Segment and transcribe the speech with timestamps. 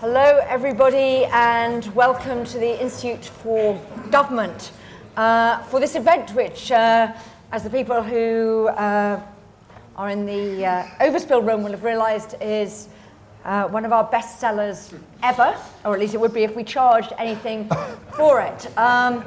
[0.00, 3.74] Hello, everybody, and welcome to the Institute for
[4.12, 4.70] Government
[5.16, 7.12] uh, for this event, which, uh,
[7.50, 9.20] as the people who uh,
[9.96, 12.88] are in the uh, overspill room will have realised, is
[13.44, 16.62] uh, one of our best sellers ever, or at least it would be if we
[16.62, 17.68] charged anything
[18.16, 18.78] for it.
[18.78, 19.24] Um,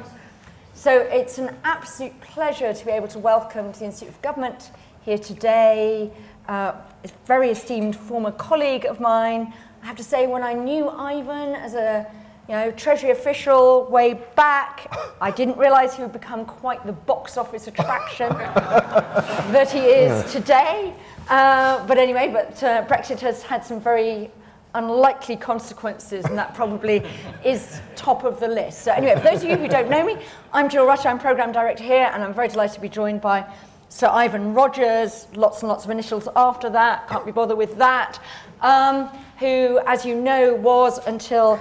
[0.72, 4.70] so it's an absolute pleasure to be able to welcome to the Institute of Government
[5.04, 6.10] here today
[6.48, 6.72] uh,
[7.04, 9.52] a very esteemed former colleague of mine.
[9.82, 12.06] I have to say, when I knew Ivan as a
[12.48, 14.86] you know, Treasury official way back,
[15.20, 20.94] I didn't realise he would become quite the box office attraction that he is today.
[21.28, 24.30] Uh, but anyway, but uh, Brexit has had some very
[24.74, 27.04] unlikely consequences, and that probably
[27.44, 28.82] is top of the list.
[28.82, 30.16] So, anyway, for those of you who don't know me,
[30.52, 33.44] I'm Jill Rutter, I'm Programme Director here, and I'm very delighted to be joined by
[33.88, 38.18] Sir Ivan Rogers, lots and lots of initials after that, can't be bothered with that,
[38.62, 39.10] um,
[39.42, 41.58] who, as you know, was until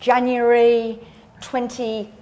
[0.00, 0.98] January
[1.40, 2.12] 20.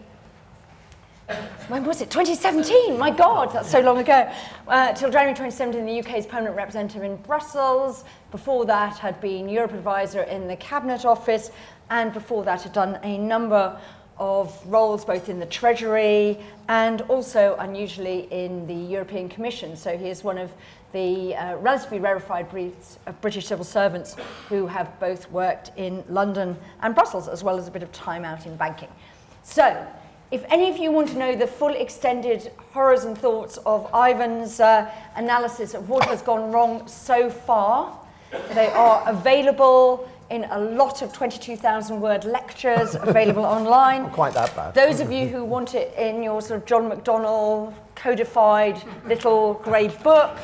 [1.68, 2.10] When was it?
[2.10, 2.98] 2017.
[2.98, 4.30] My God, that's so long ago.
[4.66, 8.04] Uh, till January 2017, the UK's permanent representative in Brussels.
[8.30, 11.52] Before that, had been Europe advisor in the Cabinet Office,
[11.88, 13.80] and before that, had done a number
[14.18, 19.74] of roles both in the Treasury and also unusually in the European Commission.
[19.74, 20.52] So he is one of
[20.92, 24.16] the uh, relatively rarefied breeds of British civil servants
[24.48, 28.24] who have both worked in London and Brussels, as well as a bit of time
[28.24, 28.88] out in banking.
[29.42, 29.86] So,
[30.30, 34.60] if any of you want to know the full extended horrors and thoughts of Ivan's
[34.60, 37.98] uh, analysis of what has gone wrong so far,
[38.52, 44.02] they are available in a lot of 22,000 word lectures available online.
[44.02, 44.74] Not quite that bad.
[44.74, 49.88] Those of you who want it in your sort of John McDonnell codified little grey
[49.88, 50.36] book,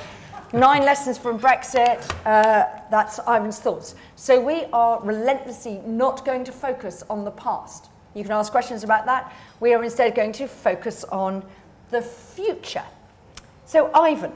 [0.55, 3.97] Nine Lessons from Brexit, uh, that's Ivan's thoughts.
[4.15, 7.89] So we are relentlessly not going to focus on the past.
[8.15, 9.33] You can ask questions about that.
[9.59, 11.43] We are instead going to focus on
[11.91, 12.85] the future.
[13.67, 14.31] So, Ivan,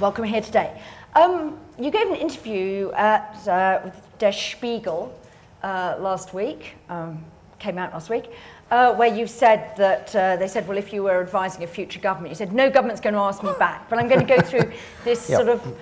[0.00, 0.82] welcome here today.
[1.14, 5.16] Um, you gave an interview at uh, Der Spiegel
[5.62, 7.24] uh, last week, um,
[7.64, 8.26] came out last week,
[8.70, 11.98] uh, where you said that uh, they said, well, if you were advising a future
[11.98, 14.40] government, you said, no government's going to ask me back, but I'm going to go
[14.50, 14.70] through
[15.02, 15.38] this yep.
[15.38, 15.76] sort of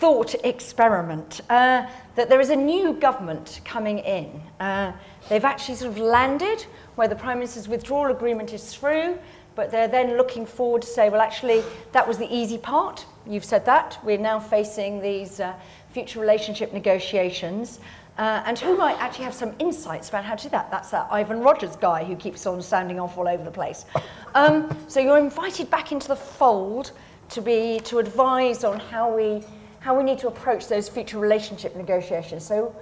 [0.00, 4.40] thought experiment uh, that there is a new government coming in.
[4.60, 4.92] Uh,
[5.28, 6.64] they've actually sort of landed
[6.94, 9.18] where the Prime Minister's withdrawal agreement is through,
[9.54, 13.04] but they're then looking forward to say, well, actually, that was the easy part.
[13.26, 13.98] You've said that.
[14.02, 15.54] We're now facing these uh,
[15.92, 17.80] future relationship negotiations.
[18.18, 20.70] Uh, and who might actually have some insights about how to do that?
[20.70, 23.84] That's that Ivan Rogers guy who keeps on standing off all over the place.
[24.34, 26.92] Um, so you're invited back into the fold
[27.30, 29.42] to be to advise on how we
[29.80, 32.44] how we need to approach those future relationship negotiations.
[32.44, 32.74] So,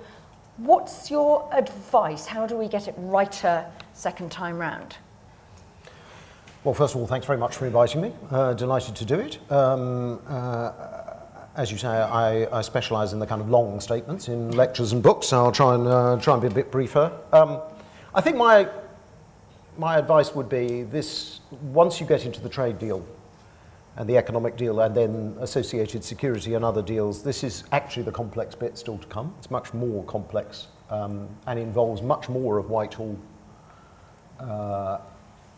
[0.56, 2.27] what's your advice?
[2.27, 4.97] How do we get it righter second time round?
[6.65, 8.12] Well, first of all, thanks very much for inviting me.
[8.31, 9.39] Uh, delighted to do it.
[9.53, 10.94] Um, uh,
[11.56, 15.03] as you say, I, I specialise in the kind of long statements in lectures and
[15.03, 17.12] books, so I'll try and, uh, try and be a bit briefer.
[17.32, 17.60] Um,
[18.15, 18.69] I think my,
[19.78, 23.06] my advice would be this once you get into the trade deal
[23.97, 28.12] and the economic deal and then associated security and other deals, this is actually the
[28.12, 29.32] complex bit still to come.
[29.38, 33.16] It's much more complex um, and involves much more of Whitehall
[34.41, 34.98] uh,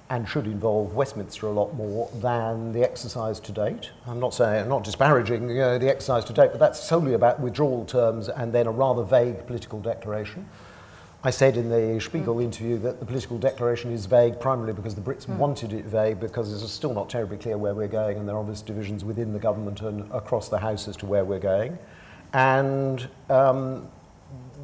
[0.08, 3.90] and should involve Westminster a lot more than the exercise to date.
[4.06, 7.14] I'm not saying, I'm not disparaging you know, the exercise to date, but that's solely
[7.14, 10.48] about withdrawal terms and then a rather vague political declaration.
[11.24, 12.44] I said in the Spiegel mm.
[12.44, 15.36] interview that the political declaration is vague primarily because the Brits mm.
[15.38, 18.40] wanted it vague because it's still not terribly clear where we're going and there are
[18.40, 21.76] obvious divisions within the government and across the House as to where we're going.
[22.32, 23.88] And um,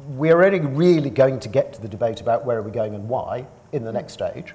[0.09, 3.09] we're only really going to get to the debate about where are we going and
[3.09, 3.95] why in the mm.
[3.95, 4.53] next stage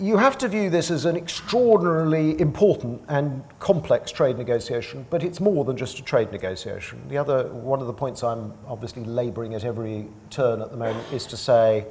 [0.00, 5.40] you have to view this as an extraordinarily important and complex trade negotiation, but it's
[5.40, 7.06] more than just a trade negotiation.
[7.08, 11.12] The other, one of the points I'm obviously labouring at every turn at the moment
[11.12, 11.86] is to say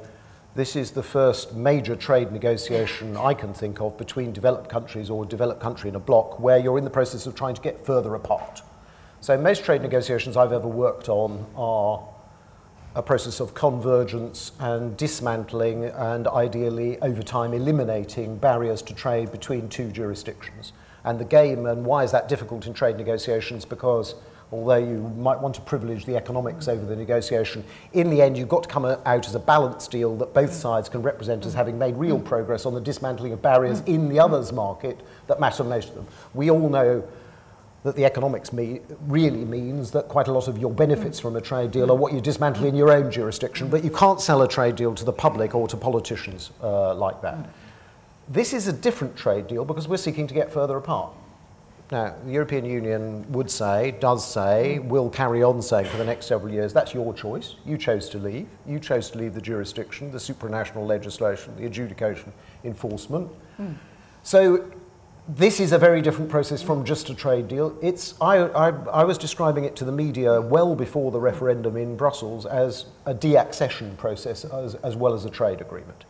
[0.56, 5.22] this is the first major trade negotiation I can think of between developed countries or
[5.22, 7.86] a developed country in a bloc where you're in the process of trying to get
[7.86, 8.62] further apart.
[9.20, 12.02] So most trade negotiations I've ever worked on are
[12.94, 19.68] a process of convergence and dismantling and ideally over time eliminating barriers to trade between
[19.68, 20.72] two jurisdictions.
[21.04, 23.64] And the game, and why is that difficult in trade negotiations?
[23.64, 24.16] Because
[24.52, 28.48] although you might want to privilege the economics over the negotiation, in the end you've
[28.48, 31.78] got to come out as a balanced deal that both sides can represent as having
[31.78, 34.98] made real progress on the dismantling of barriers in the other's market
[35.28, 36.06] that matter most to them.
[36.34, 37.04] We all know
[37.82, 41.40] that the economics me- really means that quite a lot of your benefits from a
[41.40, 44.48] trade deal are what you dismantle in your own jurisdiction, but you can't sell a
[44.48, 47.38] trade deal to the public or to politicians uh, like that.
[48.28, 51.12] This is a different trade deal because we're seeking to get further apart.
[51.90, 56.26] Now, the European Union would say, does say, will carry on saying for the next
[56.26, 57.56] several years, that's your choice.
[57.66, 58.46] You chose to leave.
[58.64, 62.32] You chose to leave the jurisdiction, the supranational legislation, the adjudication,
[62.62, 63.28] enforcement.
[63.60, 63.74] Mm.
[64.22, 64.70] So
[65.36, 67.78] this is a very different process from just a trade deal.
[67.80, 71.96] It's, I, I, I, was describing it to the media well before the referendum in
[71.96, 76.04] Brussels as a deaccession process as, as well as a trade agreement.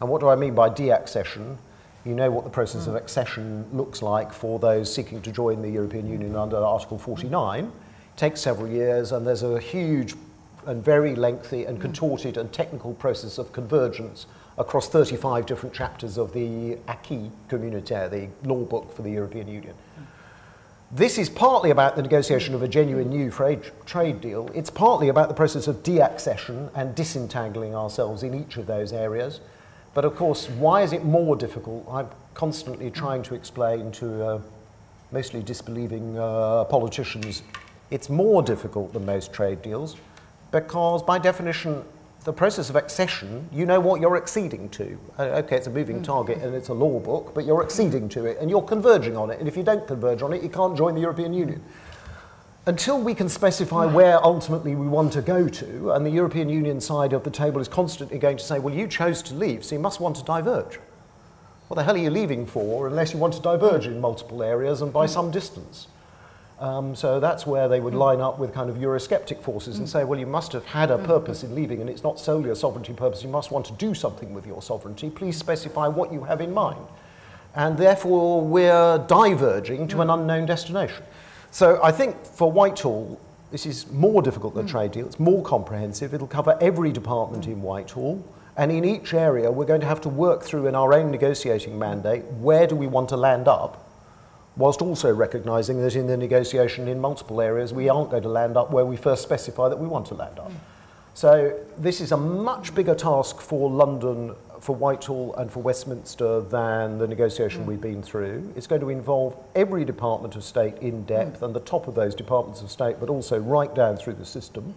[0.00, 1.56] And what do I mean by deaccession?
[2.04, 5.70] You know what the process of accession looks like for those seeking to join the
[5.70, 7.64] European Union under Article 49.
[7.64, 7.72] It
[8.16, 10.14] takes several years, and there's a huge
[10.66, 14.26] and very lengthy and contorted and technical process of convergence
[14.58, 19.74] across 35 different chapters of the acquis communautaire, the law book for the European Union.
[20.90, 24.48] This is partly about the negotiation of a genuine new trade deal.
[24.54, 29.40] It's partly about the process of deaccession and disentangling ourselves in each of those areas.
[29.94, 31.86] But of course, why is it more difficult?
[31.90, 34.40] I'm constantly trying to explain to uh,
[35.10, 37.42] mostly disbelieving uh, politicians
[37.90, 39.96] it's more difficult than most trade deals
[40.50, 41.84] because, by definition,
[42.26, 44.98] the process of accession, you know what you're acceding to.
[45.16, 46.04] Uh, okay, it's a moving mm.
[46.04, 49.30] target and it's a law book, but you're acceding to it and you're converging on
[49.30, 49.38] it.
[49.38, 51.62] And if you don't converge on it, you can't join the European Union
[52.66, 53.92] until we can specify mm.
[53.92, 57.60] where ultimately we want to go to, and the European Union side of the table
[57.60, 60.24] is constantly going to say, well, you chose to leave, so you must want to
[60.24, 60.80] diverge.
[61.68, 64.82] What the hell are you leaving for unless you want to diverge in multiple areas
[64.82, 65.10] and by mm.
[65.10, 65.86] some distance?
[66.58, 67.98] Um, so that's where they would mm.
[67.98, 69.90] line up with kind of Eurosceptic forces and mm.
[69.90, 71.04] say, well, you must have had a mm.
[71.04, 73.22] purpose in leaving, and it's not solely a sovereignty purpose.
[73.22, 75.10] You must want to do something with your sovereignty.
[75.10, 76.86] Please specify what you have in mind.
[77.54, 81.04] And therefore, we're diverging to an unknown destination.
[81.50, 83.20] So I think for Whitehall,
[83.50, 85.06] this is more difficult than a trade deal.
[85.06, 86.12] It's more comprehensive.
[86.12, 88.22] It'll cover every department in Whitehall.
[88.56, 91.78] And in each area, we're going to have to work through in our own negotiating
[91.78, 93.85] mandate where do we want to land up,
[94.56, 98.56] whilst also recognising that in the negotiation in multiple areas, we aren't going to land
[98.56, 100.50] up where we first specify that we want to land up.
[101.14, 106.98] So this is a much bigger task for London for Whitehall and for Westminster than
[106.98, 107.66] the negotiation mm.
[107.66, 108.52] we've been through.
[108.56, 111.42] It's going to involve every Department of State in depth mm.
[111.46, 114.74] and the top of those Departments of State, but also right down through the system.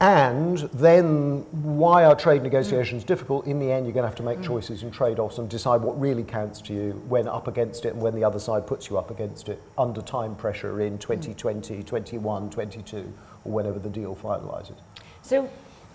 [0.00, 3.46] And then, why are trade negotiations difficult?
[3.46, 5.82] In the end, you're going to have to make choices and trade offs and decide
[5.82, 8.90] what really counts to you when up against it and when the other side puts
[8.90, 11.86] you up against it under time pressure in 2020, mm.
[11.86, 13.12] 21, 22,
[13.44, 14.74] or whenever the deal finalises.
[15.22, 15.48] So,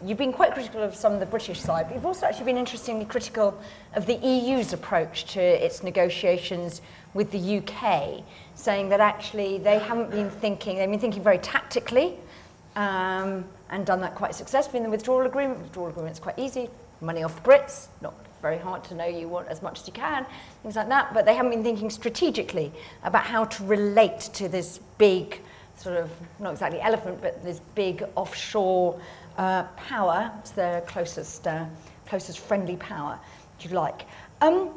[0.05, 2.57] you've been quite critical of some of the British side, but you've also actually been
[2.57, 3.59] interestingly critical
[3.95, 6.81] of the EU's approach to its negotiations
[7.13, 8.23] with the UK,
[8.55, 12.15] saying that actually they haven't been thinking, they've been thinking very tactically
[12.75, 15.60] um, and done that quite successfully in the withdrawal agreement.
[15.62, 16.69] Withdrawal agreement's quite easy,
[17.01, 20.25] money off Brits, not very hard to know you want as much as you can,
[20.63, 22.71] things like that, but they haven't been thinking strategically
[23.04, 25.42] about how to relate to this big,
[25.75, 29.00] sort of, not exactly elephant, but this big offshore
[29.38, 31.66] uh, power, it's their closest, uh,
[32.07, 33.19] closest friendly power,
[33.57, 34.06] if you like.
[34.42, 34.69] Um,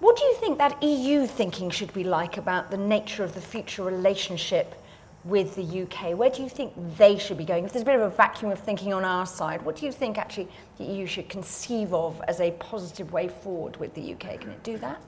[0.00, 3.40] what do you think that EU thinking should be like about the nature of the
[3.40, 4.74] future relationship
[5.24, 6.16] with the UK?
[6.16, 7.64] Where do you think they should be going?
[7.64, 9.92] If there's a bit of a vacuum of thinking on our side, what do you
[9.92, 10.48] think actually
[10.78, 14.40] the EU should conceive of as a positive way forward with the UK?
[14.40, 15.00] Can it do that?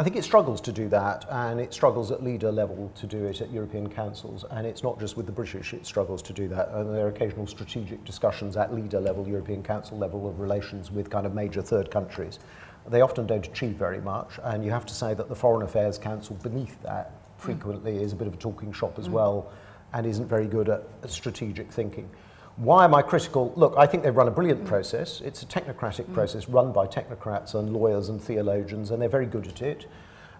[0.00, 3.24] I think it struggles to do that, and it struggles at leader level to do
[3.24, 4.44] it at European councils.
[4.52, 6.68] And it's not just with the British, it struggles to do that.
[6.68, 11.10] And there are occasional strategic discussions at leader level, European Council level, of relations with
[11.10, 12.38] kind of major third countries.
[12.86, 15.98] They often don't achieve very much, and you have to say that the Foreign Affairs
[15.98, 18.02] Council beneath that frequently mm.
[18.02, 19.12] is a bit of a talking shop as mm.
[19.12, 19.50] well
[19.94, 22.10] and isn't very good at strategic thinking.
[22.56, 23.52] Why am I critical?
[23.56, 24.66] Look, I think they've run a brilliant mm.
[24.66, 25.20] process.
[25.20, 26.14] It's a technocratic mm.
[26.14, 29.86] process run by technocrats and lawyers and theologians, and they're very good at it.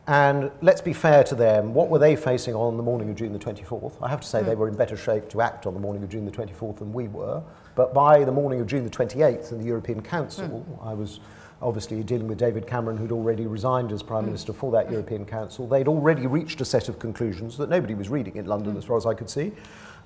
[0.09, 3.33] And let's be fair to them, what were they facing on the morning of June
[3.33, 4.03] the 24th?
[4.03, 4.47] I have to say mm.
[4.47, 6.93] they were in better shape to act on the morning of June the 24th than
[6.93, 7.43] we were.
[7.75, 10.87] But by the morning of June the 28th in the European Council, mm.
[10.87, 11.21] I was
[11.61, 14.27] obviously dealing with David Cameron, who'd already resigned as Prime mm.
[14.27, 15.67] Minister for that European Council.
[15.67, 18.79] They'd already reached a set of conclusions that nobody was reading in London, mm.
[18.79, 19.53] as far as I could see.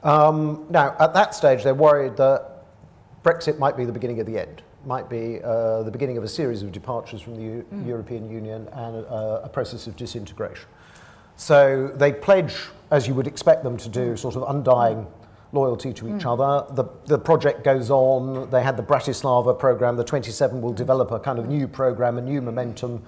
[0.03, 2.65] Um, now, at that stage, they're worried that
[3.23, 6.29] Brexit might be the beginning of the end, might be uh, the beginning of a
[6.29, 7.87] series of departures from the U- mm.
[7.87, 10.67] European Union and a, a, process of disintegration.
[11.37, 12.57] So they pledge,
[12.91, 14.19] as you would expect them to do, mm.
[14.19, 15.07] sort of undying
[15.53, 16.33] loyalty to each mm.
[16.33, 16.75] other.
[16.75, 18.51] The, the project goes on.
[18.51, 19.97] They had the Bratislava program.
[19.97, 23.03] The 27 will develop a kind of new program, a new momentum.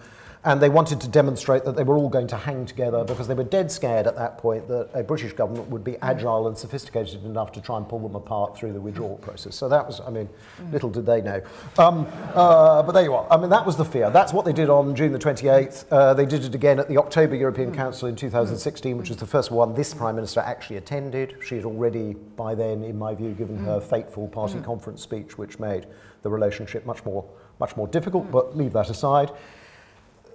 [0.44, 3.34] And they wanted to demonstrate that they were all going to hang together because they
[3.34, 7.24] were dead scared at that point that a British government would be agile and sophisticated
[7.24, 9.56] enough to try and pull them apart through the withdrawal process.
[9.56, 10.28] So that was, I mean,
[10.70, 11.40] little did they know.
[11.78, 13.26] Um, uh, but there you are.
[13.30, 14.10] I mean, that was the fear.
[14.10, 15.86] That's what they did on June the 28th.
[15.90, 19.26] Uh, they did it again at the October European Council in 2016, which was the
[19.26, 21.36] first one this Prime Minister actually attended.
[21.42, 25.58] She had already, by then, in my view, given her fateful party conference speech, which
[25.58, 25.86] made
[26.22, 27.24] the relationship much more,
[27.60, 29.30] much more difficult, but leave that aside.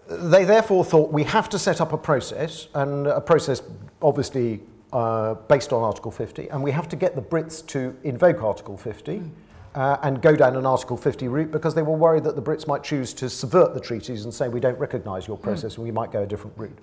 [0.09, 3.61] They therefore thought we have to set up a process, and a process
[4.01, 4.61] obviously
[4.91, 8.75] uh, based on Article 50, and we have to get the Brits to invoke Article
[8.75, 9.29] 50 hmm.
[9.75, 12.67] uh, and go down an Article 50 route because they were worried that the Brits
[12.67, 15.43] might choose to subvert the treaties and say we don't recognise your hmm.
[15.43, 15.77] process mm.
[15.77, 16.77] and we might go a different route.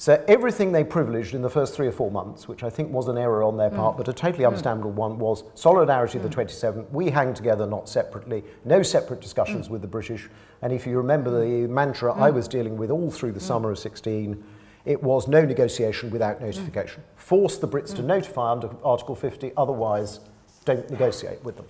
[0.00, 3.08] So everything they privileged in the first three or four months, which I think was
[3.08, 3.98] an error on their part, mm.
[3.98, 4.46] but a totally mm.
[4.46, 6.34] understandable one, was solidarity of the mm.
[6.34, 6.86] 27.
[6.92, 8.44] We hang together, not separately.
[8.64, 10.28] No separate discussions with the British.
[10.62, 13.78] And if you remember the mantra I was dealing with all through the summer of
[13.80, 14.42] 16,
[14.84, 17.02] it was no negotiation without notification.
[17.16, 20.20] Force the Brits to notify under Article 50, otherwise
[20.64, 21.66] don't negotiate with them.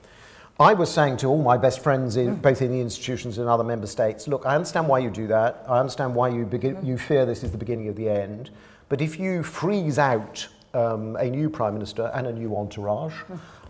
[0.60, 3.62] I was saying to all my best friends, in, both in the institutions and other
[3.62, 5.64] member states, look, I understand why you do that.
[5.68, 8.50] I understand why you, begin, you fear this is the beginning of the end.
[8.88, 13.14] But if you freeze out um, a new prime minister and a new entourage,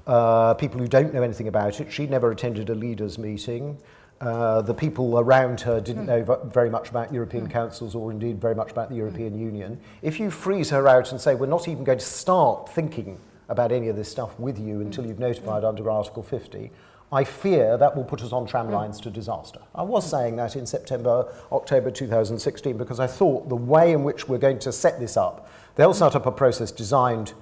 [0.06, 3.76] uh, people who don't know anything about it, she never attended a leaders' meeting.
[4.22, 8.40] Uh, the people around her didn't know v- very much about European councils or indeed
[8.40, 9.78] very much about the European Union.
[10.00, 13.18] If you freeze her out and say, we're not even going to start thinking
[13.48, 15.08] about any of this stuff with you until mm.
[15.08, 16.70] you've notified under Article 50,
[17.10, 18.72] I fear that will put us on tram mm.
[18.72, 19.60] lines to disaster.
[19.74, 24.28] I was saying that in September, October 2016 because I thought the way in which
[24.28, 27.32] we're going to set this up, they'll set up a process designed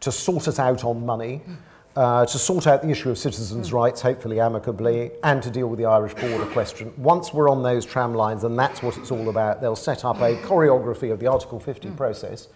[0.00, 1.56] to sort us out on money, mm.
[1.96, 5.78] uh, to sort out the issue of citizens' rights, hopefully amicably, and to deal with
[5.78, 6.90] the Irish border question.
[6.96, 10.16] Once we're on those tram lines, and that's what it's all about, they'll set up
[10.22, 12.48] a choreography of the Article 50 process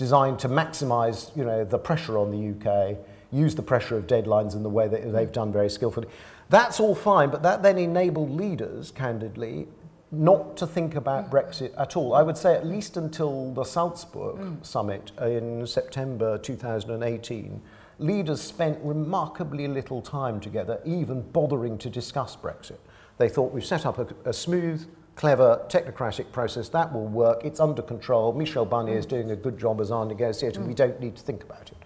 [0.00, 2.96] designed to maximise you know, the pressure on the UK,
[3.30, 6.08] use the pressure of deadlines in the way that they've done very skillfully.
[6.48, 9.68] That's all fine, but that then enabled leaders, candidly,
[10.10, 12.14] not to think about Brexit at all.
[12.14, 14.66] I would say at least until the Salzburg mm.
[14.66, 17.60] summit in September 2018,
[17.98, 22.78] leaders spent remarkably little time together, even bothering to discuss Brexit.
[23.18, 24.88] They thought we've set up a, a smooth,
[25.20, 27.44] clever, technocratic process that will work.
[27.44, 28.32] It's under control.
[28.32, 30.62] Michel Barnier is doing a good job as our negotiator.
[30.62, 31.76] We don't need to think about it.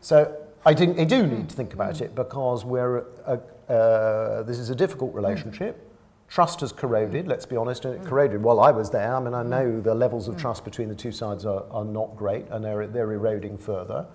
[0.00, 4.70] So I they do need to think about it because we're a, uh, this is
[4.70, 5.90] a difficult relationship.
[6.28, 9.12] Trust has corroded, let's be honest, and it corroded while I was there.
[9.12, 12.16] I mean, I know the levels of trust between the two sides are, are not
[12.16, 14.06] great and they're, they're eroding further.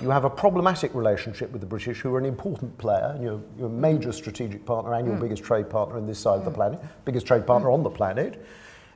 [0.00, 3.40] You have a problematic relationship with the British, who are an important player, and you're,
[3.58, 5.22] you're a major strategic partner and your hmm.
[5.22, 6.56] biggest trade partner on this side of the hmm.
[6.56, 7.74] planet, biggest trade partner hmm.
[7.74, 8.44] on the planet.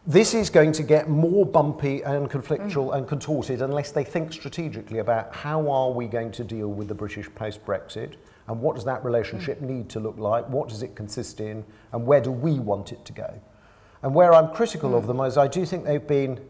[0.07, 4.99] This is going to get more bumpy and conflictual and contorted unless they think strategically
[4.99, 8.15] about how are we going to deal with the British post-Brexit
[8.49, 12.05] and what does that relationship need to look like, what does it consist in, and
[12.05, 13.41] where do we want it to go.
[14.03, 16.41] And where I'm critical of them is I do think they've been,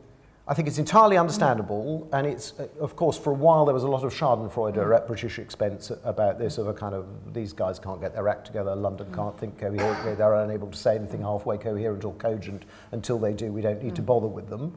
[0.48, 3.84] I think it's entirely understandable, and it's, uh, of course, for a while there was
[3.84, 5.06] a lot of schadenfreude at mm.
[5.06, 8.74] British expense about this, of a kind of, these guys can't get their act together,
[8.74, 9.14] London mm.
[9.14, 13.52] can't think coherently, they're unable to say anything halfway coherent or cogent until they do,
[13.52, 14.06] we don't need to mm.
[14.06, 14.76] bother with them.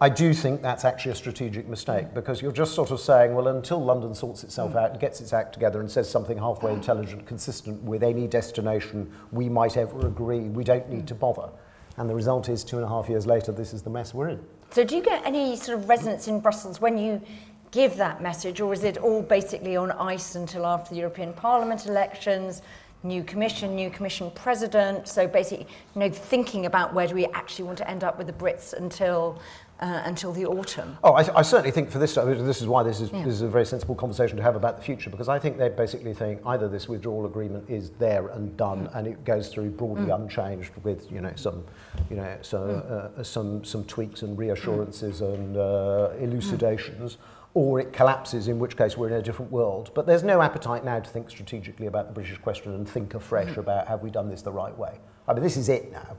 [0.00, 3.48] I do think that's actually a strategic mistake because you're just sort of saying, well,
[3.48, 7.26] until London sorts itself out and gets its act together and says something halfway intelligent,
[7.26, 11.48] consistent with any destination we might ever agree, we don't need to bother.
[11.96, 14.28] And the result is two and a half years later, this is the mess we're
[14.30, 14.44] in.
[14.74, 17.22] So, do you get any sort of resonance in Brussels when you
[17.70, 21.86] give that message, or is it all basically on ice until after the European Parliament
[21.86, 22.60] elections?
[23.04, 25.06] New commission, new commission president.
[25.06, 28.26] So basically, you know, thinking about where do we actually want to end up with
[28.26, 29.40] the Brits until
[29.80, 30.96] uh, until the autumn.
[31.02, 33.24] Oh, I, I certainly think for this, this is why this is, yeah.
[33.24, 35.70] this is a very sensible conversation to have about the future, because I think they're
[35.70, 38.96] basically saying either this withdrawal agreement is there and done, mm.
[38.96, 40.14] and it goes through broadly mm.
[40.14, 41.64] unchanged with you know some,
[42.10, 42.90] you know so, mm.
[42.90, 45.34] Uh, uh, some some tweaks and reassurances mm.
[45.34, 47.14] and uh, elucidations.
[47.14, 47.18] Mm.
[47.56, 49.92] Or it collapses, in which case we're in a different world.
[49.94, 53.50] But there's no appetite now to think strategically about the British question and think afresh
[53.50, 53.58] mm.
[53.58, 54.98] about have we done this the right way.
[55.28, 56.16] I mean, this is it now.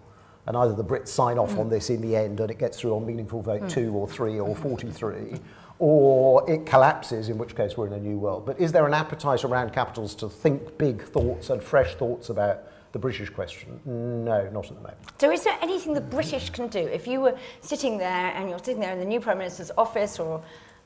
[0.48, 1.60] And either the Brits sign off mm.
[1.60, 3.72] on this in the end and it gets through on meaningful vote mm.
[3.72, 5.40] 2 or 3 or 43,
[5.80, 8.46] or it collapses, in which case we're in a new world.
[8.46, 12.64] But is there an appetite around capitals to think big thoughts and fresh thoughts about
[12.92, 13.82] the British question?
[13.86, 14.98] No, not at the moment.
[15.20, 16.80] So, is there anything the British can do?
[16.80, 20.18] If you were sitting there and you're sitting there in the new Prime Minister's office
[20.18, 20.42] or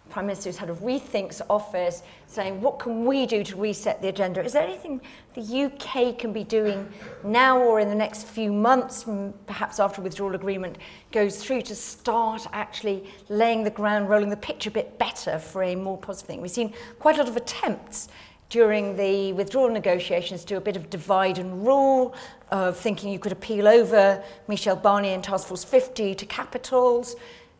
[0.10, 4.44] Prime Minister's had a rethinks office saying, what can we do to reset the agenda?
[4.44, 5.02] Is there anything
[5.36, 6.92] the UK can be doing
[7.24, 9.06] now or in the next few months,
[9.46, 10.78] perhaps after withdrawal agreement
[11.12, 15.64] goes through, to start actually laying the ground, rolling the pitch a bit better for
[15.64, 16.42] a more positive thing?
[16.42, 18.10] We've seen quite a lot of attempts
[18.50, 22.16] during the withdrawal negotiations do a bit of divide and rule,
[22.52, 27.16] of thinking you could appeal over Michel Barnier and Task Force 50 to capitals.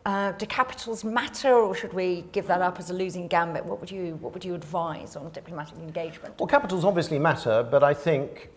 [0.06, 3.64] Uh, do capitals matter, or should we give that up as a losing gambit?
[3.64, 6.38] What would you What would you advise on diplomatic engagement?
[6.38, 8.50] Well, capitals obviously matter, but I think.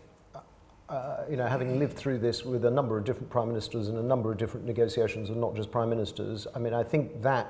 [0.89, 3.97] Uh, you know, having lived through this with a number of different prime ministers and
[3.97, 7.47] a number of different negotiations, and not just prime ministers, I mean, I think that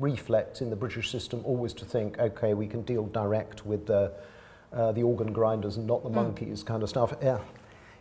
[0.00, 4.12] reflects in the British system always to think, okay, we can deal direct with the,
[4.72, 6.14] uh, the organ grinders and not the mm.
[6.14, 7.14] monkeys kind of stuff.
[7.22, 7.38] Yeah,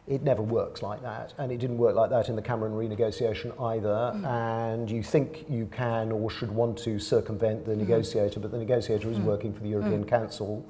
[0.10, 3.54] it never works like that, and it didn't work like that in the Cameron renegotiation
[3.62, 4.12] either.
[4.16, 4.25] Mm.
[4.25, 7.78] And you think you can or should want to circumvent the mm.
[7.78, 9.24] negotiator, but the negotiator is mm.
[9.24, 10.10] working for the European mm.
[10.10, 10.66] Council.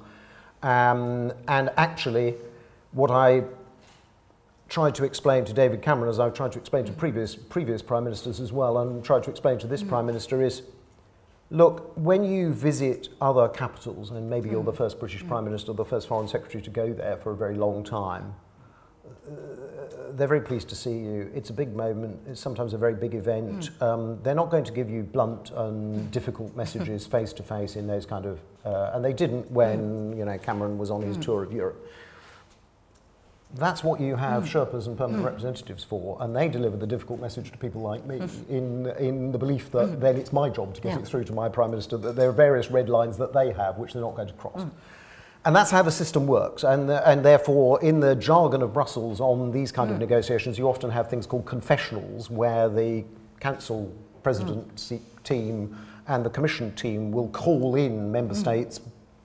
[0.62, 2.34] Um, and actually,
[2.92, 3.44] what I
[4.68, 8.04] tried to explain to David Cameron, as I've tried to explain to previous previous prime
[8.04, 9.88] ministers as well, and tried to explain to this mm.
[9.88, 10.62] prime minister, is
[11.52, 14.52] Look, when you visit other capitals, and maybe mm.
[14.52, 15.28] you're the first British mm.
[15.28, 18.34] Prime Minister, or the first Foreign Secretary to go there for a very long time,
[20.12, 21.30] they're very pleased to see you.
[21.34, 22.20] It's a big moment.
[22.26, 23.70] It's sometimes a very big event.
[23.78, 23.82] Mm.
[23.82, 27.86] Um, they're not going to give you blunt and difficult messages face to face in
[27.86, 30.18] those kind of, uh, and they didn't when mm.
[30.18, 31.22] you know Cameron was on his mm.
[31.22, 31.86] tour of Europe.
[33.54, 34.48] That's what you have mm.
[34.48, 35.26] Sherpas and permanent mm.
[35.26, 38.48] representatives for, and they deliver the difficult message to people like me mm.
[38.48, 40.00] in, in the belief that mm.
[40.00, 40.98] then it's my job to get yeah.
[41.00, 43.76] it through to my Prime Minister that there are various red lines that they have
[43.76, 44.66] which they're not going to cross.
[45.42, 45.46] Mm.
[45.46, 46.64] And that's how the system works.
[46.64, 50.00] And, uh, and therefore, in the jargon of Brussels on these kind of mm.
[50.00, 53.04] negotiations, you often have things called confessionals, where the
[53.40, 53.92] council
[54.22, 55.22] presidency mm.
[55.22, 55.76] team
[56.08, 58.38] and the commission team will call in member mm.
[58.38, 58.80] states,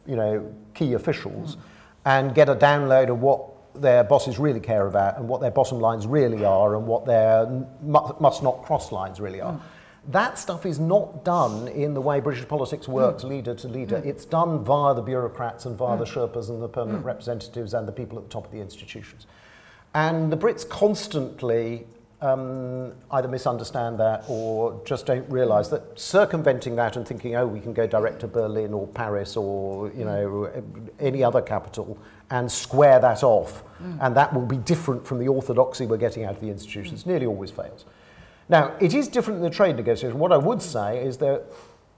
[0.05, 1.59] you know, key officials, mm.
[2.05, 5.79] and get a download of what their bosses really care about and what their bottom
[5.79, 7.45] lines really are and what their
[7.81, 9.59] must not cross lines really are.
[10.09, 13.29] That stuff is not done in the way British politics works, mm.
[13.29, 13.97] leader to leader.
[13.97, 14.05] Mm.
[14.05, 15.99] It's done via the bureaucrats and via mm.
[15.99, 17.07] the Sherpas and the permanent mm.
[17.07, 19.25] representatives and the people at the top of the institutions.
[19.93, 21.85] And the Brits constantly
[22.21, 27.59] um, either misunderstand that or just don't realise that circumventing that and thinking, oh, we
[27.59, 30.51] can go direct to Berlin or Paris or you know
[30.99, 31.97] any other capital
[32.31, 33.97] and square that off, mm.
[34.01, 37.25] and that will be different from the orthodoxy we're getting out of the institutions, nearly
[37.25, 37.85] always fails.
[38.47, 40.19] Now, it is different in the trade negotiation.
[40.19, 41.45] What I would say is that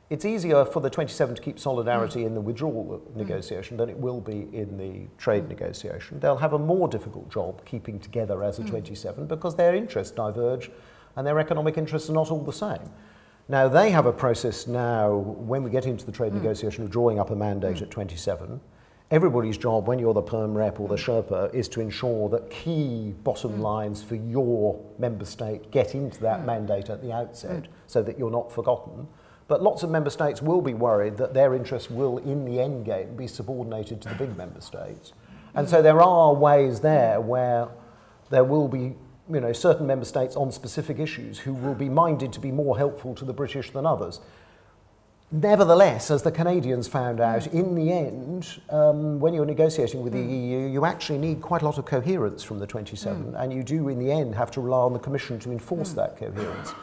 [0.10, 2.28] it's easier for the 27 to keep solidarity mm.
[2.28, 3.16] in the withdrawal mm.
[3.16, 5.50] negotiation than it will be in the trade mm.
[5.50, 6.20] negotiation.
[6.20, 8.70] They'll have a more difficult job keeping together as a mm.
[8.70, 10.72] 27 because their interests diverge
[11.18, 12.90] and their economic interests are not all the same.
[13.50, 16.36] Now, they have a process now, when we get into the trade mm.
[16.36, 17.82] negotiation, of drawing up a mandate mm.
[17.82, 18.62] at 27
[19.10, 23.14] everybody's job when you're the perm rep or the Sherpa is to ensure that key
[23.24, 23.62] bottom mm.
[23.62, 26.46] lines for your member state get into that mm.
[26.46, 27.68] mandate at the outset mm.
[27.88, 29.08] so that you're not forgotten.
[29.48, 32.86] But lots of member states will be worried that their interests will, in the end
[32.86, 35.14] game, be subordinated to the big member states.
[35.56, 37.70] And so there are ways there where
[38.30, 38.96] there will be
[39.30, 42.78] you know, certain member states on specific issues who will be minded to be more
[42.78, 44.20] helpful to the British than others.
[45.30, 50.20] Nevertheless, as the Canadians found out, in the end, um, when you're negotiating with the
[50.20, 50.30] mm.
[50.30, 53.42] EU, you actually need quite a lot of coherence from the 27, mm.
[53.44, 55.96] and you do, in the end, have to rely on the Commission to enforce mm.
[55.96, 56.74] that coherence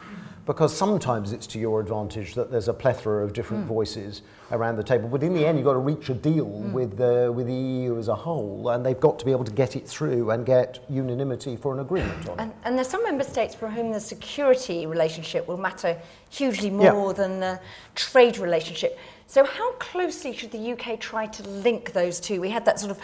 [0.45, 3.67] because sometimes it's to your advantage that there's a plethora of different mm.
[3.67, 5.09] voices around the table.
[5.09, 6.71] But in the end, you've got to reach a deal mm.
[6.71, 9.51] with, the, with the EU as a whole, and they've got to be able to
[9.51, 12.57] get it through and get unanimity for an agreement on and, it.
[12.63, 17.13] And there's some member states for whom the security relationship will matter hugely more yeah.
[17.13, 17.59] than the
[17.95, 18.99] trade relationship.
[19.27, 22.39] So, how closely should the UK try to link those two?
[22.39, 22.99] We had that sort of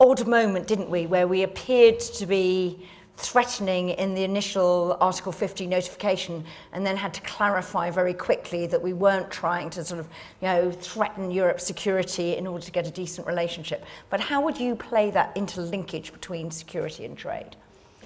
[0.00, 5.66] odd moment, didn't we, where we appeared to be threatening in the initial Article 50
[5.66, 10.08] notification and then had to clarify very quickly that we weren't trying to sort of,
[10.40, 13.84] you know, threaten Europe's security in order to get a decent relationship.
[14.10, 17.56] But how would you play that interlinkage between security and trade?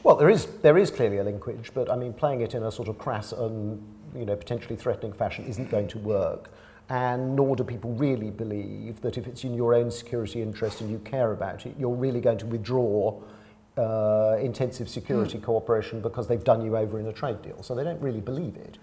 [0.02, 2.72] Well, there is, there is clearly a linkage, but I mean, playing it in a
[2.72, 3.82] sort of crass and,
[4.14, 6.50] you know, potentially threatening fashion isn't going to work.
[6.88, 10.90] And nor do people really believe that if it's in your own security interest and
[10.90, 13.20] you care about it, you're really going to withdraw
[13.80, 15.42] uh, intensive security mm.
[15.42, 17.62] cooperation because they've done you over in a trade deal.
[17.62, 18.78] So they don't really believe it.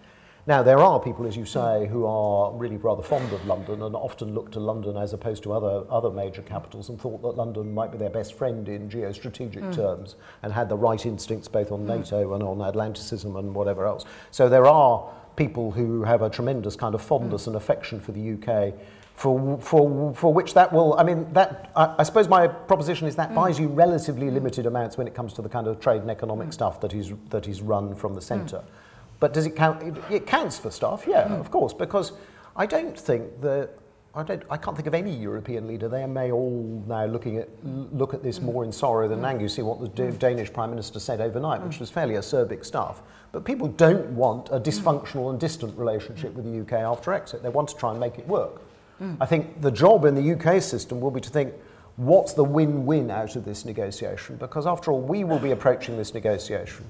[0.48, 3.94] Now, there are people, as you say, who are really rather fond of London and
[3.94, 7.74] often look to London as opposed to other, other major capitals and thought that London
[7.74, 9.76] might be their best friend in geostrategic mm.
[9.76, 11.98] terms and had the right instincts both on mm.
[11.98, 14.06] NATO and on Atlanticism and whatever else.
[14.32, 17.48] So there are people who have a tremendous kind of fondness mm.
[17.48, 18.74] and affection for the UK
[19.18, 23.16] for, for, for which that will, I mean, that, I, I suppose my proposition is
[23.16, 23.36] that mm.
[23.36, 26.50] buys you relatively limited amounts when it comes to the kind of trade and economic
[26.50, 26.54] mm.
[26.54, 28.58] stuff that is, that is run from the centre.
[28.58, 29.20] Mm.
[29.20, 29.82] But does it count?
[29.82, 31.40] It, it, counts for stuff, yeah, mm.
[31.40, 32.12] of course, because
[32.56, 33.72] I don't think that,
[34.14, 35.90] I, don't, I can't think of any European leader.
[35.90, 38.44] They may all now looking at, look at this mm.
[38.44, 39.30] more in sorrow than mm.
[39.30, 39.42] anger.
[39.42, 40.12] You see what the.
[40.12, 43.02] Danish Prime Minister said overnight, which was fairly acerbic stuff.
[43.32, 47.42] But people don't want a dysfunctional and distant relationship with the UK after exit.
[47.42, 48.62] They want to try and make it work.
[49.02, 49.18] Mm.
[49.20, 51.54] I think the job in the UK system will be to think
[51.98, 54.38] what's the win win out of this negotiation?
[54.38, 56.86] Because after all, we will be approaching this negotiation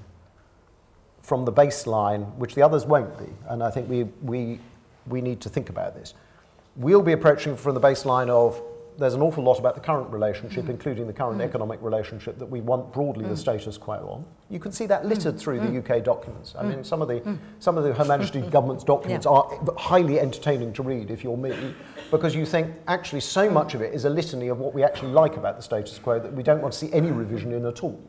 [1.22, 3.30] from the baseline, which the others won't be.
[3.48, 4.60] And I think we, we,
[5.06, 6.14] we need to think about this.
[6.76, 8.62] We'll be approaching from the baseline of
[8.98, 10.70] there's an awful lot about the current relationship, mm.
[10.70, 11.44] including the current mm.
[11.44, 13.28] economic relationship that we want broadly mm.
[13.28, 14.24] the status quo on.
[14.50, 15.40] You can see that littered mm.
[15.40, 15.98] through the mm.
[15.98, 16.54] UK documents.
[16.58, 16.70] I mm.
[16.70, 19.32] mean, some of the some of the Her Majesty government's documents yeah.
[19.32, 21.74] are highly entertaining to read if you're me,
[22.10, 25.12] because you think actually so much of it is a litany of what we actually
[25.12, 27.84] like about the status quo that we don't want to see any revision in at
[27.84, 28.02] all.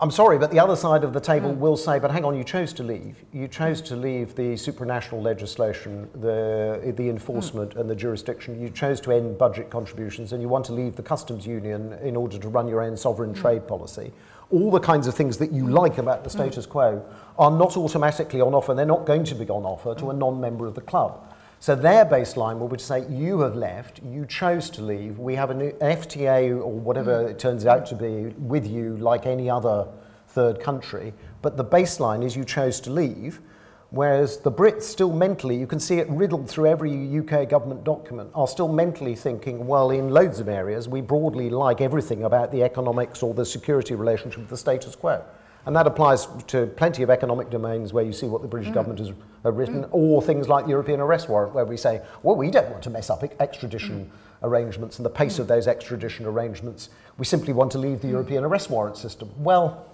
[0.00, 1.58] I'm sorry, but the other side of the table mm.
[1.58, 3.24] will say, but hang on, you chose to leave.
[3.32, 7.80] You chose to leave the supranational legislation, the, the enforcement, mm.
[7.80, 8.60] and the jurisdiction.
[8.60, 12.16] You chose to end budget contributions, and you want to leave the customs union in
[12.16, 13.40] order to run your own sovereign mm.
[13.40, 14.12] trade policy.
[14.50, 16.32] All the kinds of things that you like about the mm.
[16.32, 17.04] status quo
[17.38, 20.40] are not automatically on offer, they're not going to be on offer to a non
[20.40, 21.33] member of the club.
[21.64, 25.34] So their baseline will be to say, you have left, you chose to leave, we
[25.34, 27.30] have an FTA or whatever mm.
[27.30, 29.88] it turns out to be with you like any other
[30.28, 33.40] third country, but the baseline is you chose to leave,
[33.88, 38.28] whereas the Brits still mentally, you can see it riddled through every UK government document,
[38.34, 42.62] are still mentally thinking, well, in loads of areas, we broadly like everything about the
[42.62, 45.24] economics or the security relationship with the status quo.
[45.66, 48.74] And that applies to plenty of economic domains where you see what the British mm.
[48.74, 49.12] government has
[49.44, 49.88] written, mm.
[49.92, 52.90] or things like the European arrest warrant, where we say, well, we don't want to
[52.90, 54.46] mess up extradition mm.
[54.46, 55.48] arrangements and the pace of mm.
[55.48, 56.90] those extradition arrangements.
[57.16, 58.12] We simply want to leave the mm.
[58.12, 59.30] European arrest warrant system.
[59.38, 59.86] Well,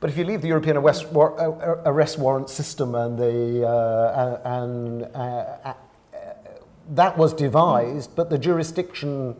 [0.00, 3.66] but if you leave the European arrest, war- uh, uh, arrest warrant system and the
[3.66, 5.08] uh, and uh,
[5.64, 5.74] uh,
[6.90, 9.36] that was devised, but the jurisdiction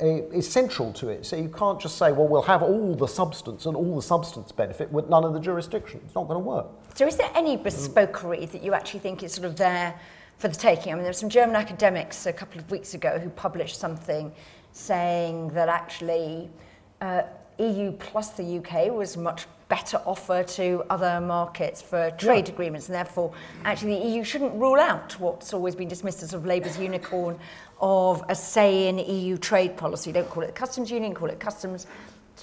[0.00, 1.24] is central to it.
[1.24, 4.50] So you can't just say, well, we'll have all the substance and all the substance
[4.52, 6.00] benefit with none of the jurisdiction.
[6.04, 6.66] It's not going to work.
[6.94, 9.98] So is there any bespokery that you actually think is sort of there
[10.38, 10.92] for the taking?
[10.92, 14.32] I mean, there were some German academics a couple of weeks ago who published something
[14.72, 16.50] saying that actually
[17.00, 17.22] uh,
[17.58, 22.94] EU plus the UK was much better offer to other markets for trade agreements, and
[22.94, 23.32] therefore,
[23.64, 27.38] actually, the EU shouldn't rule out what's always been dismissed as sort of Labour's unicorn
[27.80, 30.12] of a say in EU trade policy.
[30.12, 31.86] Don't call it customs union, call it customs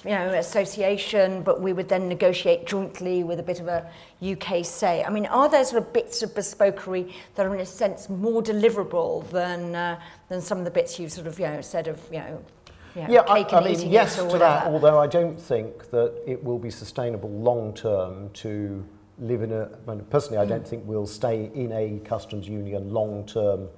[0.04, 3.88] you know, association, but we would then negotiate jointly with a bit of a
[4.22, 5.04] UK say.
[5.04, 8.42] I mean, are there sort of bits of bespokery that are in a sense more
[8.42, 12.00] deliverable than, uh, than some of the bits you've sort of, you know, said of,
[12.10, 12.44] you know,
[12.94, 16.58] yeah, yeah I, I mean, yes to that, although I don't think that it will
[16.58, 18.84] be sustainable long term to
[19.18, 19.66] live in a,
[20.10, 20.68] personally, I don't mm.
[20.68, 23.68] think we'll stay in a customs union long term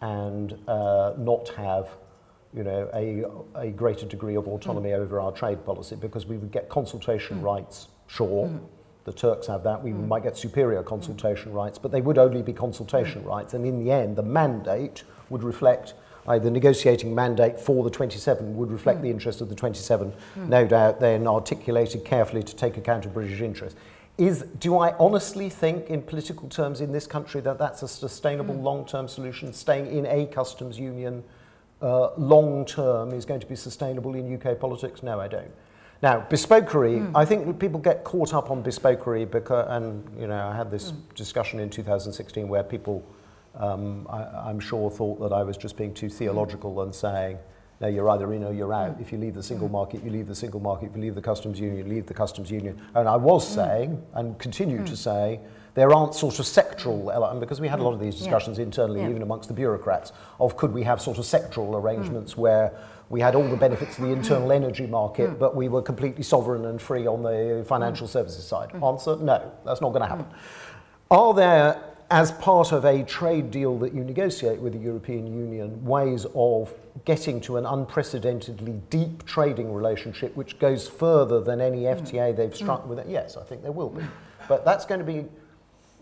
[0.00, 1.88] and uh, not have
[2.54, 3.24] you know, a,
[3.60, 4.98] a greater degree of autonomy mm.
[4.98, 7.44] over our trade policy because we would get consultation mm.
[7.44, 8.46] rights, sure.
[8.46, 8.60] Mm.
[9.04, 9.82] The Turks have that.
[9.82, 10.06] We mm.
[10.06, 13.26] might get superior consultation rights, but they would only be consultation mm.
[13.26, 13.54] rights.
[13.54, 15.94] And in the end, the mandate would reflect
[16.28, 19.02] uh, the negotiating mandate for the 27 would reflect mm.
[19.02, 20.48] the interests of the 27, mm.
[20.48, 23.78] no doubt, then articulated carefully to take account of British interests.
[24.18, 28.54] Is, do I honestly think, in political terms in this country, that that's a sustainable
[28.54, 28.62] mm.
[28.62, 29.52] long term solution?
[29.52, 31.24] Staying in a customs union
[31.80, 35.02] uh, long term is going to be sustainable in UK politics?
[35.02, 35.50] No, I don't.
[36.02, 37.12] Now, bespokery, mm.
[37.14, 40.92] I think people get caught up on bespokery because, and you know, I had this
[40.92, 41.14] mm.
[41.14, 43.04] discussion in 2016 where people
[43.58, 47.38] um, I, am sure thought that I was just being too theological and saying,
[47.80, 48.96] no, you're either in or you're out.
[49.00, 50.86] If you leave the single market, you leave the single market.
[50.90, 52.80] If you leave the customs union, you leave the customs union.
[52.94, 53.54] And I was mm.
[53.54, 54.96] saying, and continue to mm.
[54.96, 55.40] say,
[55.74, 58.64] there aren't sort of sectoral elements, because we had a lot of these discussions yeah.
[58.64, 59.10] internally, yeah.
[59.10, 62.38] even amongst the bureaucrats, of could we have sort of sectoral arrangements mm.
[62.38, 62.72] where
[63.10, 65.38] we had all the benefits of the internal energy market, mm.
[65.38, 68.10] but we were completely sovereign and free on the financial mm.
[68.10, 68.70] services side?
[68.70, 68.92] Mm.
[68.92, 70.26] Answer, no, that's not going to happen.
[71.12, 75.84] Are there as part of a trade deal that you negotiate with the European Union,
[75.84, 82.00] ways of getting to an unprecedentedly deep trading relationship which goes further than any mm.
[82.00, 82.88] FTA they've struck mm.
[82.88, 83.08] with it?
[83.08, 84.04] Yes, I think there will be.
[84.48, 85.26] But that's going to be,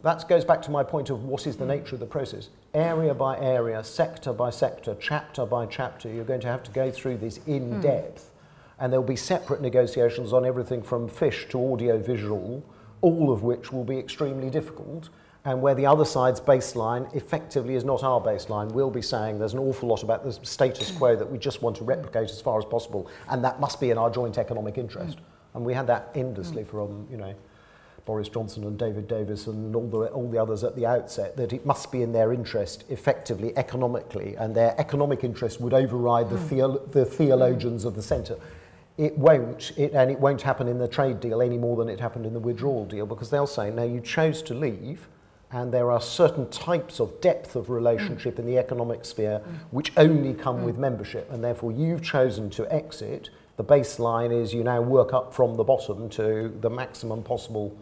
[0.03, 2.51] that goes back to my point of what is the nature of the process.
[2.73, 6.90] Area by area, sector by sector, chapter by chapter, you're going to have to go
[6.90, 8.31] through this in depth.
[8.79, 12.62] And there'll be separate negotiations on everything from fish to audio visual
[13.03, 15.11] all of which will be extremely difficult
[15.47, 18.71] and where the other side's baseline effectively is not our baseline.
[18.73, 21.77] We'll be saying there's an awful lot about the status quo that we just want
[21.77, 25.19] to replicate as far as possible, and that must be in our joint economic interest.
[25.55, 27.33] And we had that endlessly from, you know,
[28.07, 31.53] Boris Johnson and David Davis and all the, all the others at the outset, that
[31.53, 36.39] it must be in their interest, effectively, economically, and their economic interest would override the,
[36.39, 38.37] theo- the theologians of the centre.
[38.99, 42.01] It won't, it, and it won't happen in the trade deal any more than it
[42.01, 45.09] happened in the withdrawal deal, because they'll say, no, you chose to leave,
[45.57, 49.40] and there are certain types of depth of relationship in the economic sphere
[49.71, 53.31] which only come with membership, and therefore you've chosen to exit.
[53.57, 57.75] The baseline is you now work up from the bottom to the maximum possible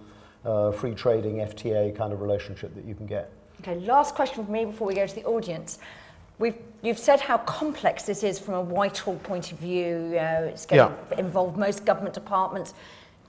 [0.45, 3.33] uh, free trading FTA kind of relationship that you can get.
[3.61, 5.81] Okay, last question for me before we go to the audience.
[6.39, 10.11] We've, you've said how complex this is from a Whitehall point of view.
[10.11, 12.73] You know, it's going to involve most government departments,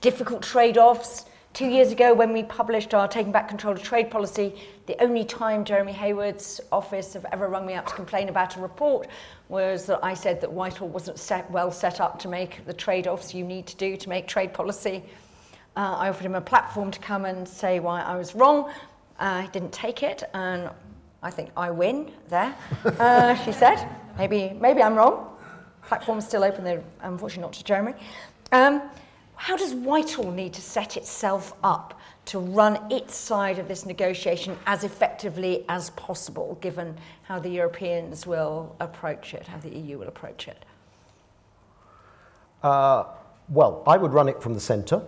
[0.00, 1.24] difficult trade offs.
[1.56, 5.24] Two years ago, when we published our Taking Back Control of Trade policy, the only
[5.24, 9.08] time Jeremy Heywood's office have ever rung me up to complain about a report
[9.48, 13.06] was that I said that Whitehall wasn't set, well set up to make the trade
[13.06, 15.02] offs you need to do to make trade policy.
[15.78, 18.70] Uh, I offered him a platform to come and say why I was wrong.
[19.18, 20.68] Uh, he didn't take it, and
[21.22, 22.54] I think I win there.
[22.84, 23.82] Uh, she said,
[24.18, 25.34] maybe, maybe I'm wrong.
[25.84, 27.94] Platform's still open, though, unfortunately not to Jeremy.
[28.52, 28.82] Um,
[29.36, 34.58] how does Whitehall need to set itself up to run its side of this negotiation
[34.66, 40.08] as effectively as possible, given how the Europeans will approach it, how the EU will
[40.08, 40.64] approach it?
[42.62, 43.04] Uh,
[43.48, 45.02] well, I would run it from the centre,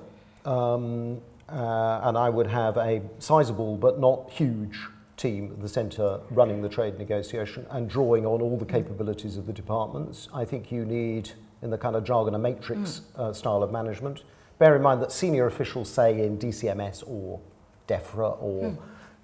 [0.44, 4.78] um, uh, and I would have a sizable but not huge
[5.16, 9.46] team at the centre running the trade negotiation and drawing on all the capabilities of
[9.46, 10.28] the departments.
[10.32, 13.20] I think you need, in the kind of jargon, a matrix mm.
[13.20, 14.22] uh, style of management.
[14.58, 17.40] Bear in mind that senior officials, say in DCMS or
[17.86, 18.78] DEFRA or mm.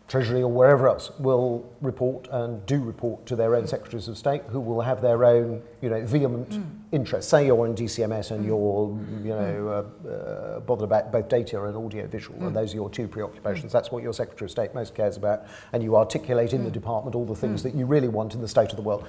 [0.07, 4.43] Treasury or wherever else will report and do report to their own secretaries of state
[4.51, 6.63] who will have their own you know, vehement mm.
[6.93, 7.31] interests.
[7.31, 8.47] Say you're in DCMS and mm.
[8.47, 12.49] you're you know, uh, uh, bothered about both data and audio visual, mm.
[12.49, 13.73] and those are your two preoccupations.
[13.73, 17.15] That's what your secretary of state most cares about, and you articulate in the department
[17.15, 19.07] all the things that you really want in the state of the world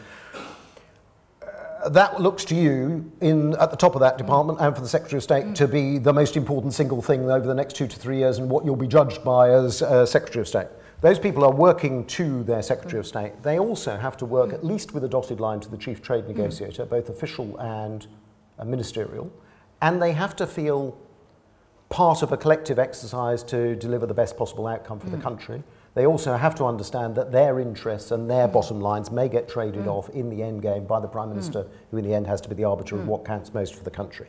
[1.89, 5.17] that looks to you in at the top of that department and for the Secretary
[5.17, 8.17] of State to be the most important single thing over the next two to three
[8.17, 10.67] years and what you'll be judged by as uh, Secretary of State.
[11.01, 13.43] Those people are working to their Secretary of State.
[13.43, 16.27] They also have to work at least with a dotted line to the Chief Trade
[16.27, 18.07] Negotiator, both official and
[18.57, 19.31] uh, ministerial,
[19.81, 20.97] and they have to feel
[21.89, 25.11] part of a collective exercise to deliver the best possible outcome for mm.
[25.11, 25.63] the country.
[25.95, 29.85] They also have to understand that their interests and their bottom lines may get traded
[29.85, 29.87] mm.
[29.87, 31.69] off in the end game by the Prime Minister, mm.
[31.89, 33.05] who in the end has to be the arbiter of mm.
[33.05, 34.27] what counts most for the country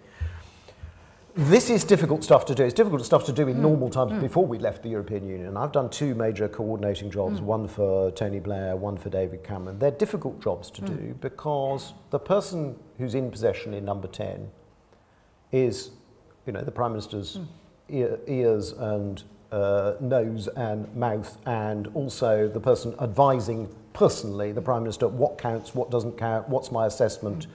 [1.36, 2.64] this is difficult stuff to do.
[2.64, 3.60] It's difficult stuff to do in mm.
[3.60, 4.20] normal times mm.
[4.20, 5.56] before we left the European Union.
[5.56, 7.44] I've done two major coordinating jobs, mm.
[7.44, 9.78] one for Tony Blair, one for David Cameron.
[9.78, 14.50] They're difficult jobs to do because the person who's in possession in number 10
[15.52, 15.90] is,
[16.46, 17.38] you know, the Prime Minister's
[17.90, 24.82] ear, ears and uh, nose and mouth, and also the person advising personally the Prime
[24.82, 27.50] Minister what counts, what doesn't count, what's my assessment, mm.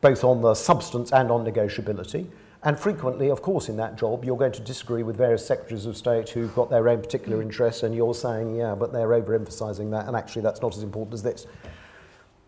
[0.00, 2.28] both on the substance and on negotiability.
[2.62, 5.96] And frequently, of course, in that job, you're going to disagree with various secretaries of
[5.96, 10.06] state who've got their own particular interests, and you're saying, yeah, but they're overemphasizing that,
[10.08, 11.46] and actually that's not as important as this.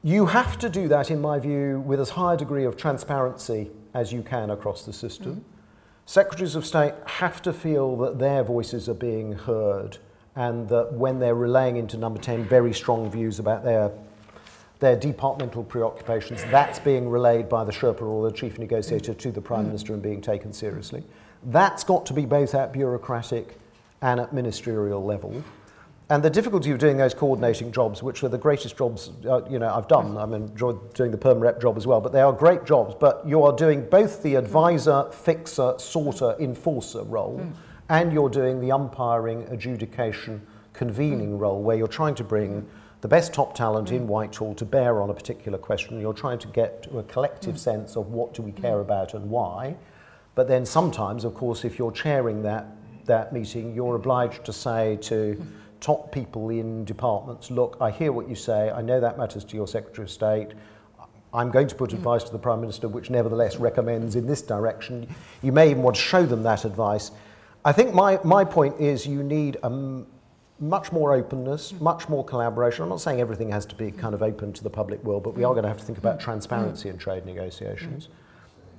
[0.02, 3.70] You have to do that, in my view, with as high a degree of transparency
[3.94, 5.36] as you can across the system.
[5.36, 5.57] Mm-hmm.
[6.08, 9.98] Secretaries of state have to feel that their voices are being heard
[10.34, 13.92] and that when they're relaying into number 10 very strong views about their
[14.78, 19.42] their departmental preoccupations, that's being relayed by the Sherpa or the chief negotiator to the
[19.42, 19.66] Prime mm.
[19.66, 21.04] Minister and being taken seriously.
[21.42, 23.58] That's got to be both at bureaucratic
[24.00, 25.44] and at ministerial level.
[26.10, 29.58] And the difficulty of doing those coordinating jobs, which are the greatest jobs uh, you
[29.58, 32.32] know, I've done, I've enjoyed doing the perm rep job as well, but they are
[32.32, 37.52] great jobs, but you are doing both the advisor, fixer, sorter, enforcer role, mm.
[37.90, 41.40] and you're doing the umpiring, adjudication, convening mm.
[41.40, 42.66] role, where you're trying to bring
[43.02, 43.96] the best top talent mm.
[43.96, 46.00] in Whitehall to bear on a particular question.
[46.00, 47.58] You're trying to get to a collective mm.
[47.58, 48.80] sense of what do we care mm.
[48.80, 49.76] about and why.
[50.34, 52.66] But then sometimes, of course, if you're chairing that,
[53.04, 55.46] that meeting, you're obliged to say to.
[55.80, 59.56] Top people in departments, look, I hear what you say, I know that matters to
[59.56, 60.48] your Secretary of State.
[61.32, 61.94] I'm going to put mm.
[61.94, 65.08] advice to the Prime Minister which nevertheless recommends in this direction.
[65.42, 67.10] You may even want to show them that advice.
[67.64, 70.04] I think my, my point is you need a,
[70.60, 71.80] much more openness, mm.
[71.80, 72.82] much more collaboration.
[72.82, 75.34] I'm not saying everything has to be kind of open to the public world, but
[75.34, 75.54] we are mm.
[75.54, 76.22] going to have to think about mm.
[76.22, 78.08] transparency in trade negotiations.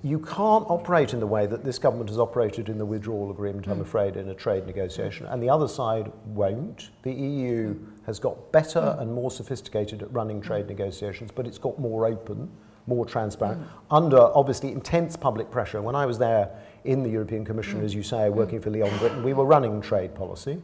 [0.01, 3.67] You can't operate in the way that this government has operated in the withdrawal agreement,
[3.67, 3.81] I'm hmm.
[3.81, 5.33] afraid, in a trade negotiation, hmm.
[5.33, 6.89] and the other side won't.
[7.03, 9.01] The EU has got better hmm.
[9.01, 12.49] and more sophisticated at running trade negotiations, but it's got more open,
[12.87, 15.81] more transparent, under obviously intense public pressure.
[15.81, 16.49] When I was there
[16.85, 20.15] in the European Commission, as you say, working for Leon Brittan, we were running trade
[20.15, 20.61] policy.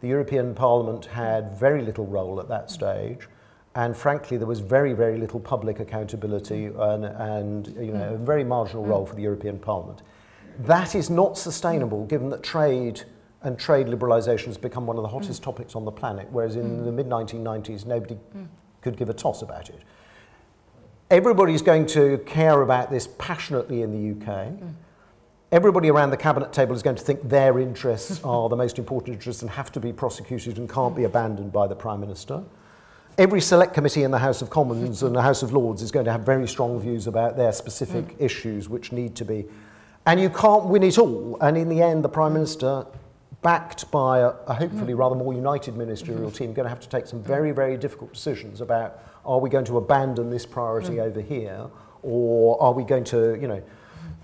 [0.00, 3.28] The European Parliament had very little role at that stage.
[3.76, 8.44] And frankly, there was very, very little public accountability and, and you know, a very
[8.44, 8.88] marginal mm.
[8.88, 10.02] role for the European Parliament.
[10.60, 12.08] That is not sustainable mm.
[12.08, 13.02] given that trade
[13.42, 15.12] and trade liberalisation has become one of the mm.
[15.12, 18.16] hottest topics on the planet, whereas in the mid 1990s, nobody
[18.80, 19.82] could give a toss about it.
[21.10, 24.52] Everybody's going to care about this passionately in the UK.
[25.52, 29.14] Everybody around the cabinet table is going to think their interests are the most important
[29.14, 32.42] interests and have to be prosecuted and can't be abandoned by the Prime Minister.
[33.16, 36.04] Every select committee in the House of Commons and the House of Lords is going
[36.04, 38.24] to have very strong views about their specific mm.
[38.24, 39.44] issues which need to be.
[40.04, 41.38] And you can't win it all.
[41.40, 42.84] And in the end, the Prime Minister,
[43.40, 44.98] backed by a, a hopefully mm.
[44.98, 46.36] rather more united ministerial mm-hmm.
[46.36, 47.26] team, going to have to take some mm.
[47.26, 51.68] very, very difficult decisions about are we going to abandon this priority over here
[52.02, 53.62] or are we going to, you know,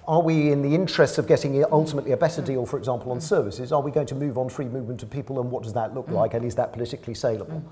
[0.09, 3.71] are we in the interest of getting ultimately a better deal, for example, on services?
[3.71, 6.09] Are we going to move on free movement of people and what does that look
[6.09, 7.63] like and is that politically saleable?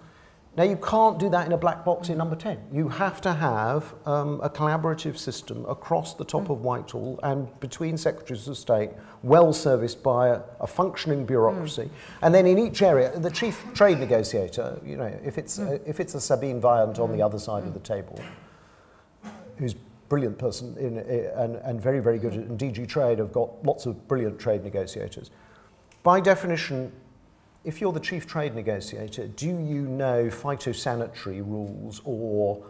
[0.59, 2.59] Now, you can't do that in a black box in number 10.
[2.73, 6.51] You have to have um, a collaborative system across the top mm.
[6.51, 8.91] of Whitehall and between secretaries of state,
[9.23, 11.85] well serviced by a, a functioning bureaucracy.
[11.85, 11.91] Mm.
[12.23, 15.69] And then in each area, the chief trade negotiator, you know, if it's, mm.
[15.69, 18.21] uh, if it's a Sabine Weyand on the other side of the table,
[19.59, 20.99] who's a brilliant person in,
[21.37, 25.31] and, and very, very good at, DG Trade have got lots of brilliant trade negotiators.
[26.03, 26.91] By definition,
[27.65, 32.65] if you're the chief trade negotiator, do you know phytosanitary rules or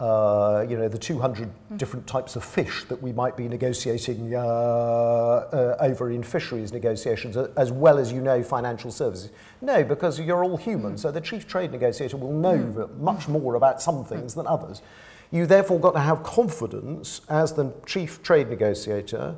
[0.00, 4.38] uh, you know the 200 different types of fish that we might be negotiating uh,
[4.38, 9.30] uh, over in fisheries negotiations, as well as you know financial services?
[9.60, 10.98] No, because you're all human.
[10.98, 14.82] So the chief trade negotiator will know v- much more about some things than others.
[15.30, 19.36] You therefore got to have confidence as the chief trade negotiator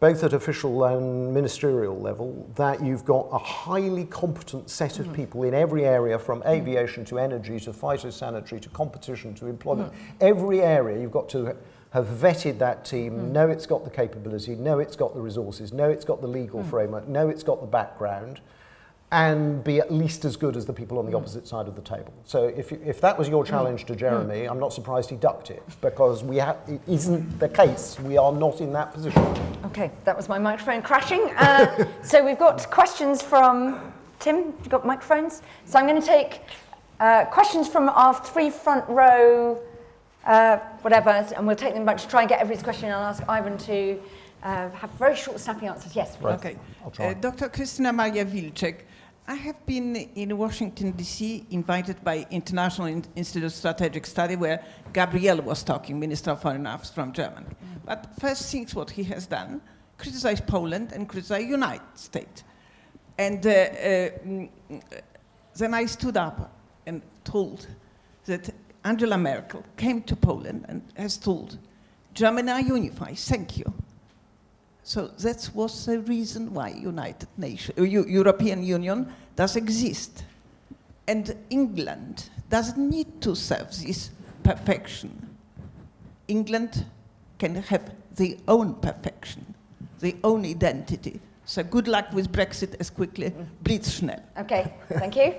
[0.00, 5.14] both at official and ministerial level, that you've got a highly competent set of mm.
[5.14, 6.48] people in every area, from mm.
[6.48, 9.92] aviation to energy to phytosanitary to competition to employment.
[9.92, 9.96] Mm.
[10.20, 11.56] Every area you've got to
[11.90, 13.30] have vetted that team, mm.
[13.30, 16.62] know it's got the capability, know it's got the resources, know it's got the legal
[16.62, 16.70] mm.
[16.70, 18.36] framework, know it's got the background.
[18.36, 18.57] Mm.
[19.10, 21.80] And be at least as good as the people on the opposite side of the
[21.80, 22.12] table.
[22.26, 25.62] So, if, if that was your challenge to Jeremy, I'm not surprised he ducked it
[25.80, 27.98] because we ha- it isn't the case.
[28.00, 29.22] We are not in that position.
[29.64, 31.22] Okay, that was my microphone crashing.
[31.38, 33.80] Uh, so we've got questions from
[34.18, 34.36] Tim.
[34.58, 35.40] You've got microphones.
[35.64, 36.42] So I'm going to take
[37.00, 39.58] uh, questions from our three front row,
[40.26, 42.86] uh, whatever, and we'll take them back to try and get everybody's question.
[42.86, 43.98] And I'll ask Ivan to
[44.42, 45.94] uh, have very short, snappy answers.
[45.96, 46.16] Yes.
[46.20, 46.34] Right.
[46.34, 46.56] Okay.
[46.84, 47.06] I'll try.
[47.06, 47.48] Uh, Dr.
[47.48, 48.80] Christina Maria Wilczek,
[49.28, 54.64] I have been in Washington, D.C., invited by International Institute of Strategic Study, where
[54.94, 57.44] Gabriel was talking, Minister of Foreign Affairs from Germany.
[57.84, 59.60] But first things what he has done,
[59.98, 62.42] criticize Poland and criticize United States.
[63.18, 63.54] And uh, uh,
[64.24, 64.48] mm,
[65.58, 66.50] then I stood up
[66.86, 67.66] and told
[68.24, 68.48] that
[68.82, 71.58] Angela Merkel came to Poland and has told,
[72.14, 73.74] Germany are unified, thank you.
[74.88, 80.24] So that was the reason why United Nations, uh, European Union does exist.
[81.06, 84.08] And England doesn't need to serve this
[84.42, 85.10] perfection.
[86.26, 86.86] England
[87.38, 89.54] can have their own perfection,
[89.98, 91.20] their own identity.
[91.44, 94.22] So good luck with Brexit as quickly, blitzschnell.
[94.38, 95.34] Okay, thank you.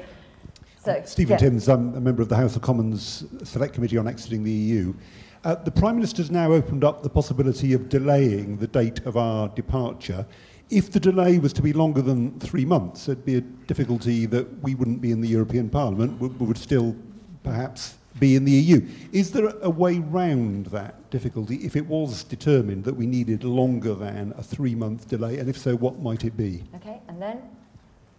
[0.85, 1.37] So, Stephen yeah.
[1.37, 4.93] Timms, I'm a member of the House of Commons Select Committee on Exiting the EU.
[5.41, 9.15] Uh, the Prime Minister has now opened up the possibility of delaying the date of
[9.15, 10.25] our departure.
[10.69, 14.61] If the delay was to be longer than three months, there'd be a difficulty that
[14.61, 16.93] we wouldn't be in the European Parliament, we, we would still
[17.43, 18.85] perhaps be in the EU.
[19.13, 23.95] Is there a way round that difficulty if it was determined that we needed longer
[23.95, 25.37] than a three month delay?
[25.37, 26.65] And if so, what might it be?
[26.75, 27.41] Okay, and then?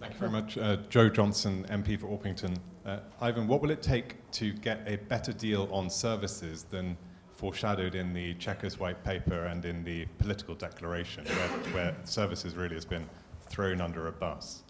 [0.00, 0.56] Thank you very much.
[0.56, 2.56] Uh, Jo Johnson, MP for Orpington.
[2.86, 6.96] Uh, Ivan, what will it take to get a better deal on services than
[7.40, 12.74] foreshadowed in the Chequers White Paper and in the political declaration, where, where services really
[12.74, 13.08] has been
[13.48, 14.62] thrown under a bus?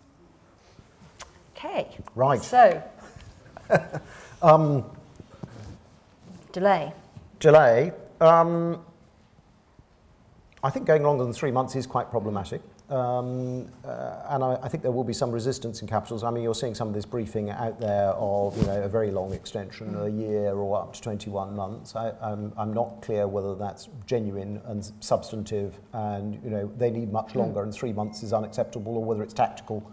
[1.56, 1.88] Okay.
[2.14, 2.40] Right.
[2.40, 2.80] So.
[6.52, 6.92] Delay.
[7.40, 7.92] delay.
[8.20, 8.80] Um,
[10.62, 12.62] I think going longer than three months is quite problematic.
[12.90, 16.24] Um, uh, and I, I, think there will be some resistance in capitals.
[16.24, 19.12] I mean, you're seeing some of this briefing out there of you know, a very
[19.12, 21.94] long extension, a year or up to 21 months.
[21.94, 27.12] I, I'm, I'm not clear whether that's genuine and substantive and you know, they need
[27.12, 29.88] much longer and three months is unacceptable or whether it's tactical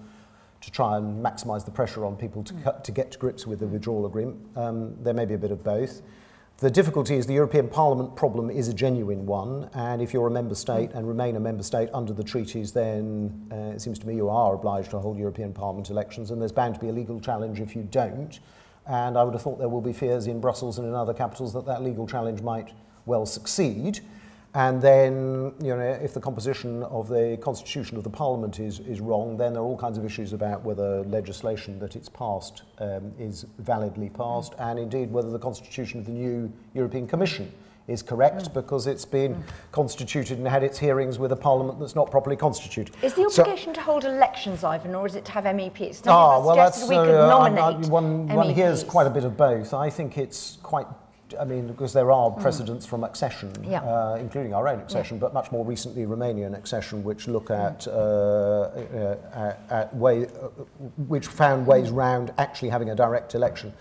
[0.61, 3.59] to try and maximise the pressure on people to, cut, to get to grips with
[3.59, 4.39] the withdrawal agreement.
[4.55, 6.01] Um, there may be a bit of both.
[6.59, 10.31] The difficulty is the European Parliament problem is a genuine one, and if you're a
[10.31, 14.07] member state and remain a member state under the treaties, then uh, it seems to
[14.07, 16.91] me you are obliged to hold European Parliament elections, and there's bound to be a
[16.91, 18.39] legal challenge if you don't.
[18.87, 21.53] And I would have thought there will be fears in Brussels and in other capitals
[21.53, 22.73] that that legal challenge might
[23.05, 23.99] well succeed.
[24.53, 29.01] And then, you know, if the composition of the constitution of the parliament is, is
[29.01, 33.13] wrong, then there are all kinds of issues about whether legislation that it's passed um,
[33.19, 34.71] is validly passed, mm.
[34.71, 37.51] and indeed whether the constitution of the new European Commission
[37.87, 38.53] is correct mm.
[38.53, 39.43] because it's been mm.
[39.71, 42.95] constituted and had its hearings with a parliament that's not properly constituted.
[43.03, 46.01] Is the obligation so, to hold elections, Ivan, or is it to have MEPs?
[46.07, 49.37] Ah, well, that's, we could uh, nominate I, one, one hears quite a bit of
[49.37, 49.73] both.
[49.73, 50.87] I think it's quite
[51.39, 52.41] I mean, because there are mm.
[52.41, 52.89] precedents mm.
[52.89, 53.81] from accession, yeah.
[53.81, 55.21] uh, including our own accession, yeah.
[55.21, 57.65] but much more recently Romanian accession, which look mm.
[57.65, 57.93] at, mm.
[57.93, 60.47] uh, uh, at way, uh,
[61.07, 63.73] which found ways round actually having a direct election.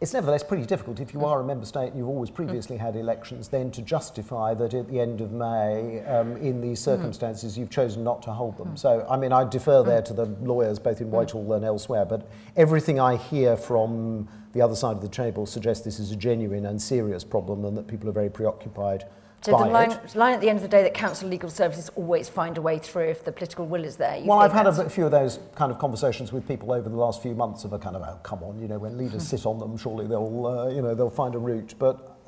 [0.00, 2.94] It's nevertheless pretty difficult if you are a member state and you've always previously had
[2.94, 7.70] elections, then to justify that at the end of May, um, in these circumstances, you've
[7.70, 8.76] chosen not to hold them.
[8.76, 12.30] So, I mean, I defer there to the lawyers both in Whitehall and elsewhere, but
[12.56, 14.28] everything I hear from
[14.58, 17.76] the other side of the table suggests this is a genuine and serious problem and
[17.76, 19.04] that people are very preoccupied
[19.40, 22.28] so the line, line, at the end of the day that council legal services always
[22.28, 24.20] find a way through if the political will is there.
[24.24, 27.22] well, I've had a few of those kind of conversations with people over the last
[27.22, 29.60] few months of a kind of, oh, come on, you know, when leaders sit on
[29.60, 31.74] them, surely they'll, uh, you know, they'll find a route.
[31.78, 32.18] But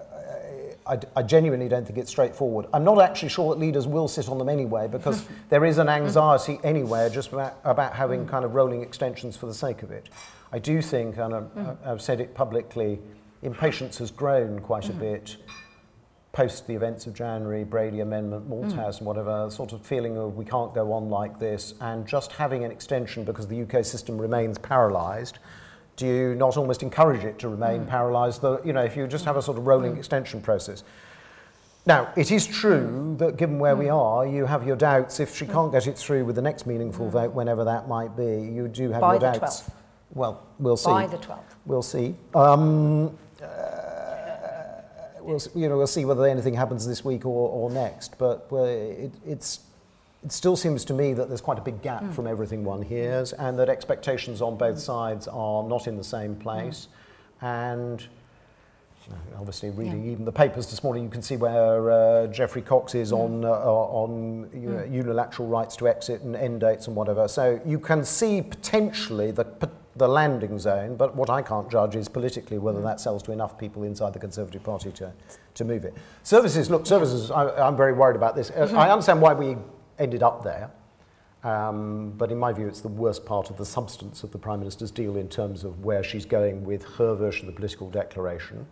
[0.87, 2.66] I, I, genuinely don't think it's straightforward.
[2.72, 5.89] I'm not actually sure that leaders will sit on them anyway because there is an
[5.89, 10.09] anxiety anywhere just about, about having kind of rolling extensions for the sake of it.
[10.53, 11.76] I do think, and I've, mm.
[11.84, 12.98] I've said it publicly,
[13.42, 14.90] impatience has grown quite mm.
[14.90, 15.36] a bit
[16.32, 18.98] post the events of January, Brady Amendment, Malthouse, mm.
[18.98, 22.64] and whatever, sort of feeling of we can't go on like this, and just having
[22.64, 25.38] an extension because the UK system remains paralysed.
[25.96, 27.88] Do you not almost encourage it to remain mm.
[27.88, 28.42] paralysed?
[28.64, 29.98] You know, if you just have a sort of rolling mm.
[29.98, 30.84] extension process.
[31.86, 33.94] Now, it is true that given where we mm.
[33.94, 35.18] are, you have your doubts.
[35.18, 35.53] If she mm.
[35.53, 37.12] can't get it through with the next meaningful mm.
[37.12, 39.62] vote, whenever that might be, you do have By your doubts.
[39.62, 39.72] 12th.
[40.15, 40.91] Well, we'll see.
[40.91, 41.41] By the 12th.
[41.67, 42.15] We'll see.
[42.35, 43.47] Um, uh,
[45.21, 48.19] we'll, you know, we'll see whether anything happens this week or, or next.
[48.19, 49.61] But uh, it, it's,
[50.25, 52.13] it still seems to me that there's quite a big gap mm.
[52.13, 56.35] from everything one hears, and that expectations on both sides are not in the same
[56.35, 56.89] place.
[57.41, 57.47] Mm.
[57.47, 58.09] And
[59.39, 60.13] obviously, reading yeah.
[60.13, 63.19] even the papers this morning, you can see where uh, Geoffrey Cox is mm.
[63.19, 64.93] on, uh, on mm.
[64.93, 67.29] unilateral rights to exit and end dates and whatever.
[67.29, 69.45] So you can see potentially the
[69.97, 73.59] the landing zone, but what I can't judge is politically whether that sells to enough
[73.59, 75.12] people inside the Conservative Party to,
[75.55, 75.95] to move it.
[76.22, 78.51] Services, look, services, I, am very worried about this.
[78.51, 78.78] Mm-hmm.
[78.78, 79.57] I understand why we
[79.99, 80.70] ended up there,
[81.43, 84.61] um, but in my view, it's the worst part of the substance of the Prime
[84.61, 88.66] Minister's deal in terms of where she's going with her version of the political declaration.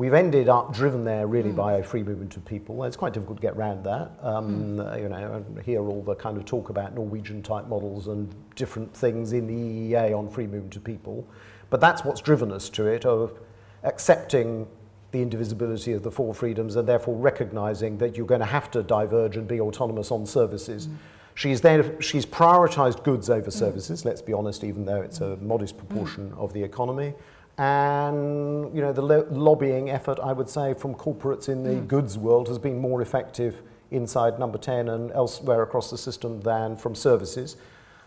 [0.00, 1.56] We've ended up driven there really mm.
[1.56, 2.84] by a free movement of people.
[2.84, 4.12] It's quite difficult to get around that.
[4.22, 5.02] Um, mm.
[5.02, 8.96] You know, and hear all the kind of talk about Norwegian type models and different
[8.96, 9.52] things in the
[9.92, 11.28] EEA on free movement of people.
[11.68, 13.38] But that's what's driven us to it, of
[13.82, 14.66] accepting
[15.12, 18.82] the indivisibility of the four freedoms and therefore recognizing that you're going to have to
[18.82, 20.86] diverge and be autonomous on services.
[20.86, 20.94] Mm.
[21.34, 23.52] She's, then, she's prioritized goods over mm.
[23.52, 26.38] services, let's be honest, even though it's a modest proportion mm.
[26.38, 27.12] of the economy
[27.60, 31.86] and you know the lo- lobbying effort I would say from corporates in the mm.
[31.86, 36.74] goods world has been more effective inside number 10 and elsewhere across the system than
[36.78, 37.58] from services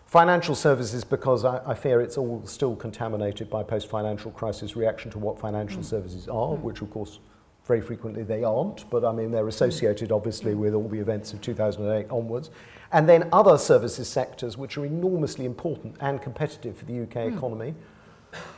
[0.07, 5.19] financial services because I, I fear it's all still contaminated by post-financial crisis reaction to
[5.19, 5.85] what financial mm.
[5.85, 6.61] services are mm.
[6.61, 7.19] which of course
[7.67, 10.15] very frequently they aren't but I mean they're associated mm.
[10.15, 12.49] obviously with all the events of 2008 onwards
[12.91, 17.37] and then other services sectors which are enormously important and competitive for the UK mm.
[17.37, 17.75] economy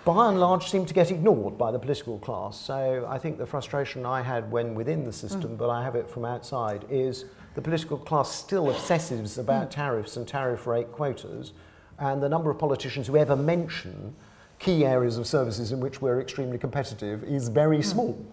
[0.03, 2.59] by and large seem to get ignored by the political class.
[2.59, 5.57] So I think the frustration I had when within the system, mm.
[5.57, 9.71] but I have it from outside, is the political class still obsesses about mm.
[9.71, 11.53] tariffs and tariff rate quotas,
[11.97, 14.15] and the number of politicians who ever mention
[14.59, 17.85] key areas of services in which we're extremely competitive is very mm.
[17.85, 18.25] small.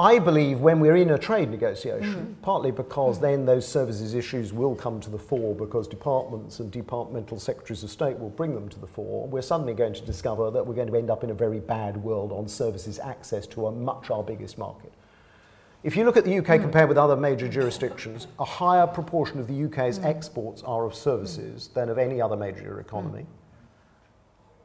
[0.00, 2.42] I believe when we're in a trade negotiation, mm.
[2.42, 3.20] partly because mm.
[3.20, 7.90] then those services issues will come to the fore because departments and departmental secretaries of
[7.90, 10.88] state will bring them to the fore, we're suddenly going to discover that we're going
[10.88, 14.22] to end up in a very bad world on services access to a much our
[14.22, 14.90] biggest market.
[15.82, 19.48] If you look at the UK compared with other major jurisdictions, a higher proportion of
[19.48, 23.26] the UK's exports are of services than of any other major economy.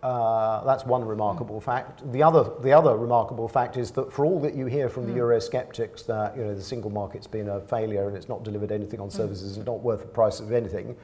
[0.06, 1.08] Uh, that's one hmm.
[1.08, 2.04] remarkable fact.
[2.12, 5.14] The other, the other remarkable fact is that for all that you hear from the
[5.14, 5.20] hmm.
[5.20, 9.00] Eurosceptics that you know the single market's been a failure and it's not delivered anything
[9.00, 9.18] on hmm.
[9.18, 10.96] services, it's not worth the price of anything.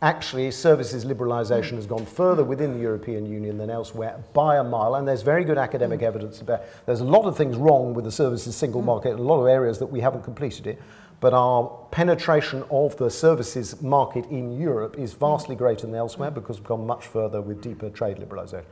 [0.00, 4.96] Actually, services liberalisation has gone further within the European Union than elsewhere by a mile,
[4.96, 6.62] and there's very good academic evidence about.
[6.84, 9.46] There's a lot of things wrong with the services single market, in a lot of
[9.46, 10.82] areas that we haven't completed it,
[11.22, 16.58] but our penetration of the services market in Europe is vastly greater than elsewhere because
[16.58, 18.64] we've gone much further with deeper trade liberalisation.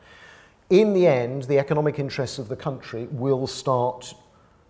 [0.68, 4.14] In the end, the economic interests of the country will start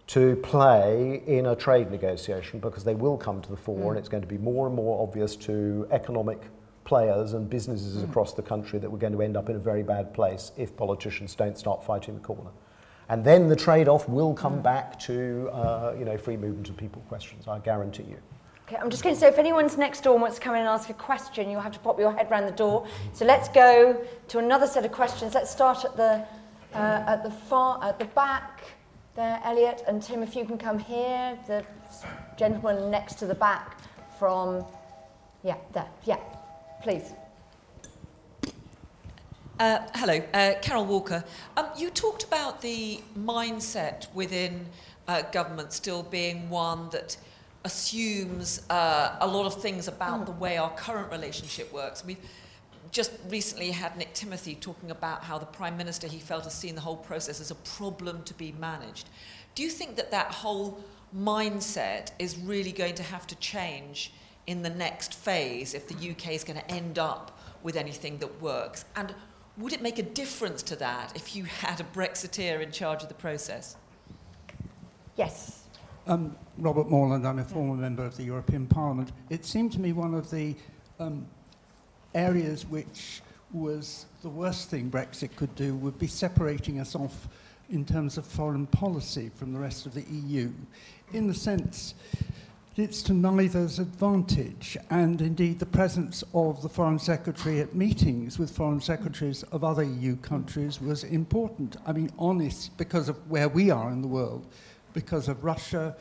[0.08, 3.98] to play in a trade negotiation because they will come to the fore and mm.
[3.98, 6.42] it's going to be more and more obvious to economic
[6.84, 8.10] players and businesses mm.
[8.10, 10.76] across the country that we're going to end up in a very bad place if
[10.76, 12.50] politicians don't start fighting the corner.
[13.10, 17.02] And then the trade-off will come back to uh, you know free movement of people
[17.08, 17.48] questions.
[17.48, 18.18] I guarantee you.
[18.68, 20.60] Okay, I'm just going to say if anyone's next door and wants to come in
[20.60, 22.86] and ask a question, you'll have to pop your head round the door.
[23.12, 25.34] So let's go to another set of questions.
[25.34, 26.24] Let's start at the
[26.72, 28.62] uh, at the far at the back
[29.16, 30.22] there, Elliot and Tim.
[30.22, 31.64] If you can come here, the
[32.36, 33.76] gentleman next to the back
[34.20, 34.64] from
[35.42, 36.20] yeah there yeah,
[36.80, 37.12] please.
[39.60, 41.22] Uh, hello, uh, Carol Walker.
[41.54, 44.64] Um, you talked about the mindset within
[45.06, 47.18] uh, government still being one that
[47.64, 52.02] assumes uh, a lot of things about the way our current relationship works.
[52.02, 52.16] We've
[52.90, 56.74] just recently had Nick Timothy talking about how the Prime Minister he felt has seen
[56.74, 59.10] the whole process as a problem to be managed.
[59.54, 60.82] Do you think that that whole
[61.14, 64.14] mindset is really going to have to change
[64.46, 68.40] in the next phase if the UK is going to end up with anything that
[68.40, 68.86] works?
[68.96, 69.14] And
[69.58, 73.08] would it make a difference to that if you had a Brexiteer in charge of
[73.08, 73.76] the process?
[75.16, 75.64] Yes.
[76.06, 79.12] Um, Robert Moreland, I'm a former member of the European Parliament.
[79.28, 80.54] It seemed to me one of the
[80.98, 81.26] um,
[82.14, 83.22] areas which
[83.52, 87.28] was the worst thing Brexit could do would be separating us off
[87.68, 90.52] in terms of foreign policy from the rest of the EU,
[91.12, 91.94] in the sense
[92.76, 98.50] it's to neither's advantage, and indeed the presence of the Foreign Secretary at meetings with
[98.50, 101.76] Foreign Secretaries of other EU countries was important.
[101.84, 104.46] I mean, honest, because of where we are in the world,
[104.94, 105.96] because of Russia,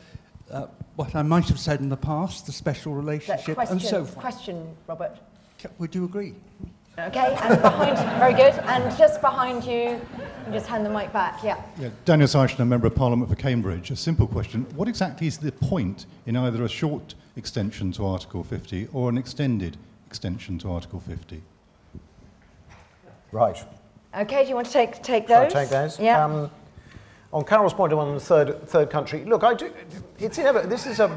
[0.50, 4.04] uh, what I might have said in the past, the special relationship, question, and so
[4.04, 4.18] forth.
[4.18, 5.18] question, Robert.
[5.78, 6.34] Would you agree?
[6.98, 10.00] Okay, and behind, very good, and just behind you,
[10.50, 11.42] you just hand the mic back.
[11.44, 11.62] Yeah.
[11.78, 13.90] Yeah, Daniel Zeichner, a Member of Parliament for Cambridge.
[13.90, 14.66] A simple question.
[14.74, 19.16] What exactly is the point in either a short extension to Article 50 or an
[19.16, 19.76] extended
[20.06, 21.40] extension to Article 50?
[23.32, 23.64] Right.
[24.16, 25.52] Okay, do you want to take take Shall I those?
[25.52, 26.00] take those?
[26.00, 26.24] Yeah.
[26.24, 26.50] Um,
[27.32, 29.72] on Carol's point on the third, third country, look, I do,
[30.18, 30.68] it's inevitable.
[30.68, 31.16] This is a,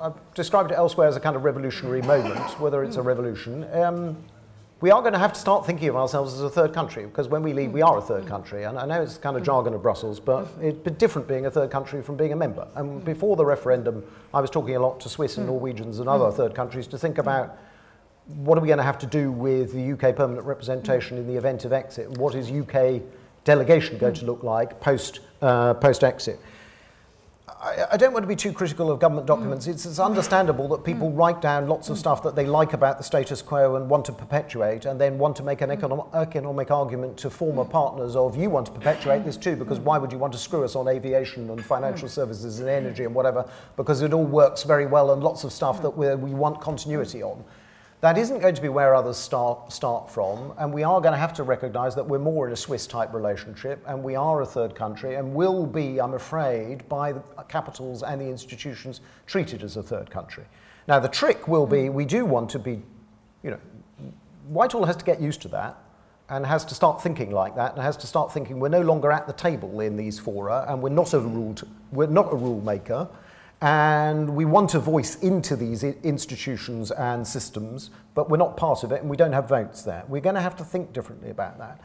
[0.00, 3.66] I've described it elsewhere as a kind of revolutionary moment, whether it's a revolution.
[3.74, 4.16] Um,
[4.84, 7.26] we are going to have to start thinking of ourselves as a third country because
[7.26, 8.28] when we leave, we are a third mm.
[8.28, 8.64] country.
[8.64, 11.70] And I know it's kind of jargon of Brussels, but it's different being a third
[11.70, 12.68] country from being a member.
[12.74, 13.04] And mm.
[13.06, 14.04] before the referendum,
[14.34, 15.52] I was talking a lot to Swiss and mm.
[15.52, 17.56] Norwegians and other third countries to think about
[18.26, 21.34] what are we going to have to do with the UK permanent representation in the
[21.34, 22.08] event of exit?
[22.08, 23.00] And what is UK
[23.44, 26.38] delegation going to look like post uh, post exit?
[27.64, 29.66] I, I don't want to be too critical of government documents.
[29.66, 31.16] It's, it's understandable that people mm.
[31.16, 34.12] write down lots of stuff that they like about the status quo and want to
[34.12, 35.72] perpetuate, and then want to make an mm.
[35.72, 37.70] economic, economic argument to former mm.
[37.70, 40.62] partners of you want to perpetuate this too, because why would you want to screw
[40.62, 43.48] us on aviation and financial services and energy and whatever?
[43.76, 47.42] Because it all works very well and lots of stuff that we want continuity on.
[48.04, 51.18] That isn't going to be where others start, start from, and we are going to
[51.18, 54.44] have to recognise that we're more in a Swiss type relationship, and we are a
[54.44, 59.78] third country, and will be, I'm afraid, by the capitals and the institutions treated as
[59.78, 60.44] a third country.
[60.86, 62.82] Now, the trick will be we do want to be,
[63.42, 63.60] you know,
[64.48, 65.78] Whitehall has to get used to that
[66.28, 69.12] and has to start thinking like that and has to start thinking we're no longer
[69.12, 71.54] at the table in these fora and we're not a rule,
[71.90, 73.08] we're not a rule maker
[73.64, 78.92] and we want a voice into these institutions and systems, but we're not part of
[78.92, 80.04] it and we don't have votes there.
[80.06, 81.80] We're going to have to think differently about that.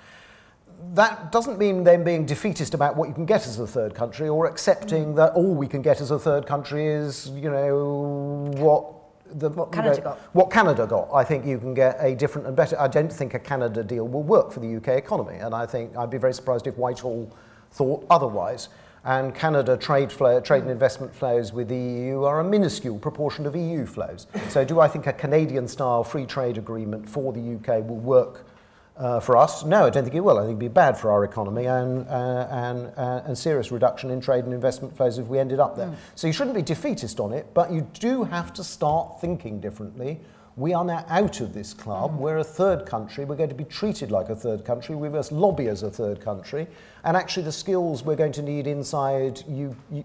[0.94, 4.28] That doesn't mean then being defeatist about what you can get as a third country
[4.28, 9.40] or accepting that all we can get as a third country is, you know, what
[9.40, 10.20] the, what Canada you know, got.
[10.36, 11.10] what Canada got.
[11.14, 12.78] I think you can get a different and better.
[12.78, 15.96] I don't think a Canada deal will work for the UK economy, and I think
[15.96, 17.34] I'd be very surprised if Whitehall
[17.72, 18.68] thought otherwise.
[19.06, 23.46] And Canada trade flow, trade and investment flows with the EU are a minuscule proportion
[23.46, 24.28] of EU flows.
[24.50, 28.46] So, do I think a Canadian-style free trade agreement for the UK will work
[28.98, 29.64] uh, for us?
[29.64, 30.38] No, I don't think it will.
[30.38, 34.12] I think it'd be bad for our economy and, uh, and, uh, and serious reduction
[34.12, 35.94] in trade and investment flows if we ended up there.
[36.16, 40.20] So you shouldn't be defeatist on it, but you do have to start thinking differently.
[40.60, 42.12] We are now out of this club.
[42.12, 42.18] Mm.
[42.18, 43.24] We're a third country.
[43.24, 44.94] We're going to be treated like a third country.
[44.94, 46.68] We must lobby as a third country.
[47.06, 50.04] And actually, the skills we're going to need inside you, you,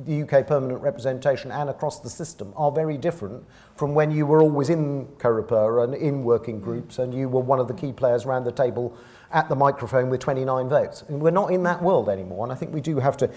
[0.00, 3.44] the UK permanent representation and across the system are very different
[3.76, 6.64] from when you were always in Coreper and in working mm.
[6.64, 8.96] groups and you were one of the key players around the table
[9.34, 11.02] at the microphone with 29 votes.
[11.08, 13.30] And we're not in that world anymore, and I think we do have to.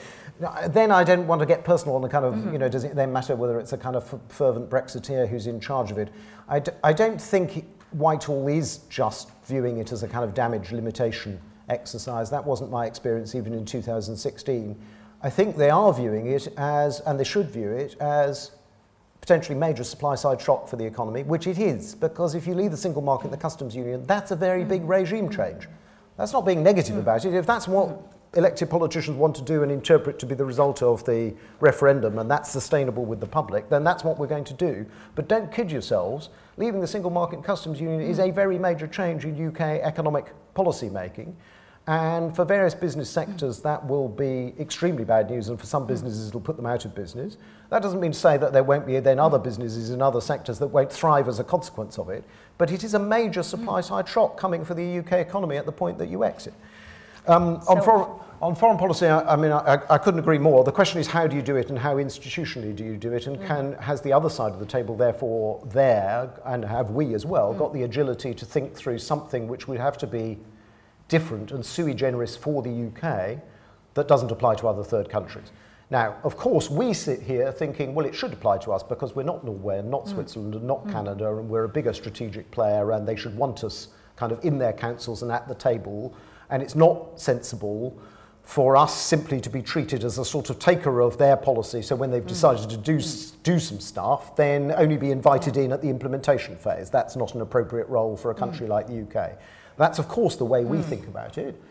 [0.69, 2.53] Then I don't want to get personal on the kind of, mm-hmm.
[2.53, 5.59] you know, does it then matter whether it's a kind of fervent Brexiteer who's in
[5.59, 6.09] charge of it?
[6.47, 10.71] I d- I don't think Whitehall is just viewing it as a kind of damage
[10.71, 12.29] limitation exercise.
[12.29, 14.79] That wasn't my experience even in 2016.
[15.21, 18.51] I think they are viewing it as, and they should view it as
[19.19, 22.71] potentially major supply side shock for the economy, which it is, because if you leave
[22.71, 25.67] the single market, and the customs union, that's a very big regime change.
[26.17, 26.99] That's not being negative mm.
[26.99, 27.33] about it.
[27.33, 27.99] If that's what
[28.34, 32.30] elected politicians want to do and interpret to be the result of the referendum and
[32.30, 34.86] that's sustainable with the public, then that's what we're going to do.
[35.15, 36.30] But don't kid yourselves.
[36.57, 40.89] Leaving the single market customs union is a very major change in UK economic policy
[40.89, 41.36] making.
[41.89, 46.28] And for various business sectors, that will be extremely bad news, and for some businesses,
[46.28, 47.38] it'll put them out of business.
[47.69, 50.59] That doesn't mean to say that there won't be then other businesses in other sectors
[50.59, 52.25] that won't thrive as a consequence of it,
[52.57, 55.71] but it is a major supply side shock coming for the UK economy at the
[55.71, 56.53] point that you exit.
[57.28, 60.63] Um, so on, foreign, on, foreign, policy, I, I mean, I, I, couldn't agree more.
[60.63, 63.28] The question is how do you do it and how institutionally do you do it,
[63.28, 63.47] and mm.
[63.47, 67.53] can, has the other side of the table, therefore, there, and have we as well,
[67.53, 67.57] mm.
[67.57, 70.38] got the agility to think through something which would have to be
[71.07, 73.39] different and sui generis for the UK
[73.93, 75.51] that doesn't apply to other third countries.
[75.89, 79.23] Now, of course, we sit here thinking, well, it should apply to us because we're
[79.23, 80.13] not Norway and not mm.
[80.13, 80.91] Switzerland and not mm.
[80.91, 84.57] Canada, and we're a bigger strategic player, and they should want us kind of in
[84.57, 86.13] their councils and at the table.
[86.50, 88.00] And it's not sensible
[88.48, 91.82] for us simply to be treated as a sort of taker of their policy.
[91.82, 92.28] So when they've mm.
[92.28, 93.34] decided to do, mm.
[93.43, 96.89] do some stuff, then only be invited in at the implementation phase.
[96.89, 98.70] That's not an appropriate role for a country mm.
[98.70, 99.38] like the UK.
[99.76, 100.86] That's, of course, the way we mm.
[100.86, 101.62] think about it.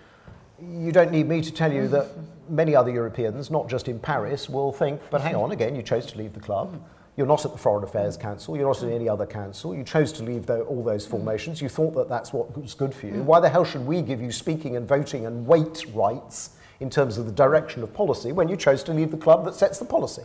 [0.60, 2.08] You don't need me to tell you that
[2.46, 6.04] many other Europeans, not just in Paris, will think, but hang on, again, you chose
[6.06, 6.78] to leave the club.
[7.16, 8.56] You're not at the Foreign Affairs Council.
[8.56, 9.74] You're not at any other council.
[9.74, 11.62] You chose to leave the, all those formations.
[11.62, 13.22] You thought that that's what was good for you.
[13.22, 16.50] Why the hell should we give you speaking and voting and weight rights
[16.80, 19.54] in terms of the direction of policy when you chose to leave the club that
[19.54, 20.24] sets the policy?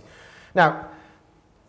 [0.53, 0.89] Now,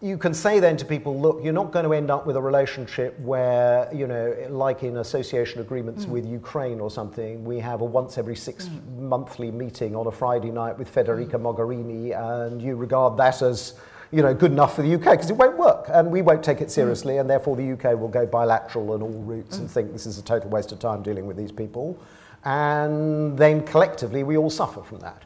[0.01, 2.43] you can say then to people, look, you're not going to end up with a
[2.43, 6.09] relationship where, you know, like in association agreements mm.
[6.09, 8.99] with Ukraine or something, we have a once every six mm.
[8.99, 11.43] monthly meeting on a Friday night with Federica mm.
[11.43, 13.75] Mogherini, and you regard that as,
[14.13, 16.61] you know, good enough for the UK because it won't work, and we won't take
[16.61, 20.07] it seriously, and therefore the UK will go bilateral and all routes and think this
[20.07, 21.99] is a total waste of time dealing with these people,
[22.45, 25.23] and then collectively we all suffer from that.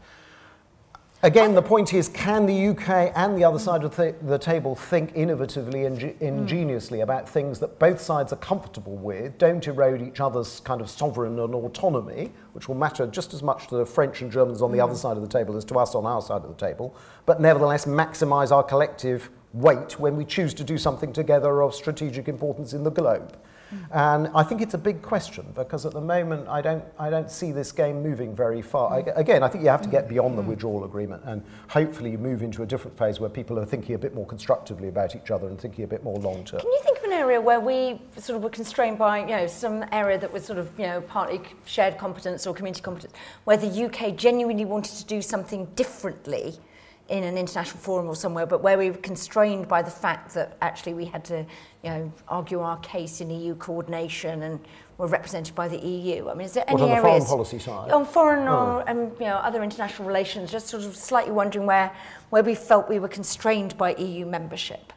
[1.26, 4.76] Again, the point is can the UK and the other side of the, the table
[4.76, 6.20] think innovatively and mm.
[6.20, 10.88] ingeniously about things that both sides are comfortable with, don't erode each other's kind of
[10.88, 14.70] sovereign and autonomy, which will matter just as much to the French and Germans on
[14.70, 14.84] the mm.
[14.84, 17.40] other side of the table as to us on our side of the table, but
[17.40, 22.72] nevertheless maximize our collective weight when we choose to do something together of strategic importance
[22.72, 23.36] in the globe.
[23.72, 23.86] Mm.
[23.92, 27.30] And I think it's a big question because at the moment I don't, I don't
[27.30, 28.90] see this game moving very far.
[28.90, 29.16] Mm.
[29.16, 30.10] I, again, I think you have to get mm.
[30.10, 33.64] beyond the withdrawal agreement and hopefully you move into a different phase where people are
[33.64, 36.60] thinking a bit more constructively about each other and thinking a bit more long term.
[36.60, 39.46] Can you think of an area where we sort of were constrained by, you know,
[39.46, 43.12] some area that was sort of, you know, partly shared competence or community competence,
[43.44, 46.58] where the UK genuinely wanted to do something differently?
[47.08, 50.56] In an international forum or somewhere, but where we were constrained by the fact that
[50.60, 51.46] actually we had to,
[51.84, 54.58] you know, argue our case in EU coordination and
[54.98, 56.28] were represented by the EU.
[56.28, 57.90] I mean, is there any what, on areas the foreign policy side?
[57.92, 58.52] on foreign oh.
[58.56, 60.50] or um, you know other international relations?
[60.50, 61.94] Just sort of slightly wondering where
[62.30, 64.92] where we felt we were constrained by EU membership.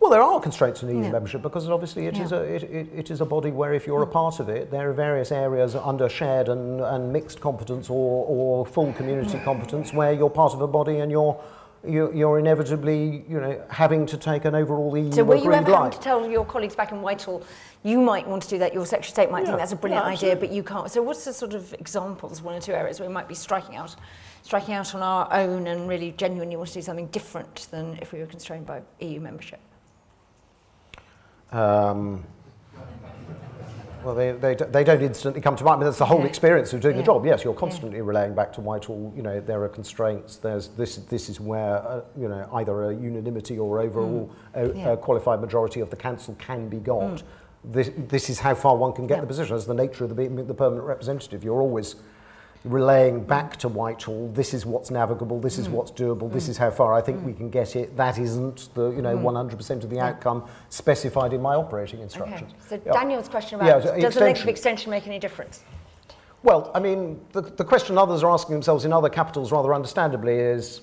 [0.00, 1.10] Well, there are constraints in EU yeah.
[1.10, 2.24] membership because obviously it, yeah.
[2.24, 4.12] is a, it, it, it is a body where if you're a mm.
[4.12, 8.64] part of it, there are various areas under shared and, and mixed competence or, or
[8.64, 9.44] full community mm.
[9.44, 11.38] competence where you're part of a body and you're
[11.86, 15.74] you're, you're inevitably, you know, having to take an overall EU So were you ever
[15.74, 17.42] having to tell your colleagues back in Whitehall,
[17.84, 19.76] you might want to do that, your Secretary of State might yeah, think that's a
[19.76, 20.90] brilliant yeah, idea, but you can't.
[20.90, 23.76] So what's the sort of examples, one or two areas where we might be striking
[23.76, 23.96] out,
[24.42, 28.12] striking out on our own and really genuinely want to do something different than if
[28.12, 29.60] we were constrained by EU membership?
[31.52, 32.24] Um,
[34.04, 36.80] well, they, they, they don't instantly come to mind, but that's the whole experience of
[36.80, 37.02] doing yeah.
[37.02, 37.26] the job.
[37.26, 38.04] Yes, you're constantly yeah.
[38.04, 42.02] relaying back to Whitehall, you know, there are constraints, there's this, this is where, uh,
[42.18, 44.70] you know, either a unanimity or overall mm.
[44.70, 44.92] a, yeah.
[44.92, 47.02] a, qualified majority of the council can be got.
[47.02, 47.22] Mm.
[47.64, 49.54] this, this is how far one can get the position.
[49.54, 51.44] That's the nature of the, being the permanent representative.
[51.44, 51.96] You're always
[52.64, 55.72] relaying back to Whitehall, this is what's navigable, this is Mm.
[55.72, 57.96] what's doable, this is how far I think we can get it.
[57.96, 62.04] That isn't the, you know, 100% of the outcome specified in my operating Okay.
[62.04, 62.52] instructions.
[62.68, 62.92] So Yeah.
[62.92, 64.48] Daniel's question about Yeah, does the length of extension.
[64.50, 65.62] extension make any difference?
[66.42, 70.38] Well, I mean, the, the question others are asking themselves in other capitals rather understandably
[70.38, 70.82] is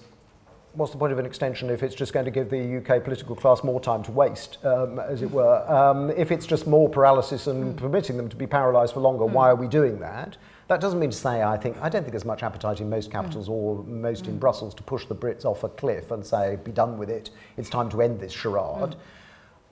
[0.74, 3.36] what's the point of an extension if it's just going to give the UK political
[3.36, 5.64] class more time to waste, um, as it were?
[5.72, 9.50] Um, if it's just more paralysis and permitting them to be paralysed for longer, why
[9.50, 10.38] are we doing that?
[10.68, 13.10] That doesn't mean to say I think I don't think there's much appetite in most
[13.10, 14.40] capitals or most in mm.
[14.40, 17.30] Brussels to push the Brits off a cliff and say be done with it.
[17.56, 18.92] It's time to end this charade.
[18.92, 18.98] Mm.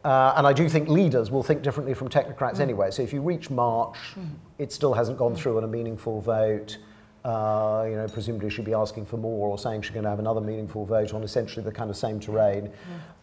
[0.05, 2.61] Uh, and I do think leaders will think differently from technocrats mm.
[2.61, 2.91] anyway.
[2.91, 3.97] So if you reach March,
[4.59, 6.77] it still hasn't gone through on a meaningful vote.
[7.25, 10.19] Uh, you know, presumably she'd be asking for more or saying she's going to have
[10.19, 12.71] another meaningful vote on essentially the kind of same terrain.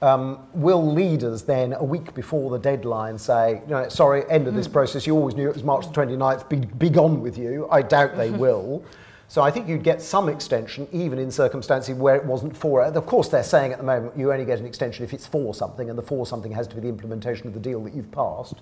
[0.00, 4.55] Um, will leaders then, a week before the deadline, say, you know, sorry, end of
[4.55, 7.68] this process, you always knew it was March the 29th, be, be gone with you?
[7.70, 8.84] I doubt they will.
[9.28, 12.96] So I think you'd get some extension, even in circumstances where it wasn't for it.
[12.96, 15.55] Of course, they're saying at the moment you only get an extension if it's for
[15.55, 18.11] something, and the for something has to be the implementation of the deal that you've
[18.11, 18.57] passed.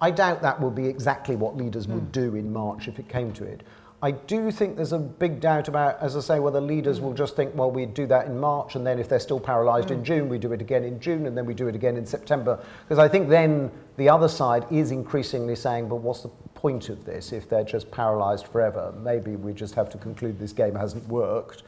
[0.00, 3.32] I doubt that will be exactly what leaders would do in March if it came
[3.32, 3.62] to it.
[4.04, 7.36] I do think there's a big doubt about, as I say, whether leaders will just
[7.36, 10.04] think, well, we do that in March, and then if they're still paralysed in mm.
[10.04, 12.62] June, we do it again in June, and then we do it again in September.
[12.82, 17.06] Because I think then the other side is increasingly saying, but what's the point of
[17.06, 18.92] this if they're just paralysed forever?
[19.02, 21.62] Maybe we just have to conclude this game hasn't worked.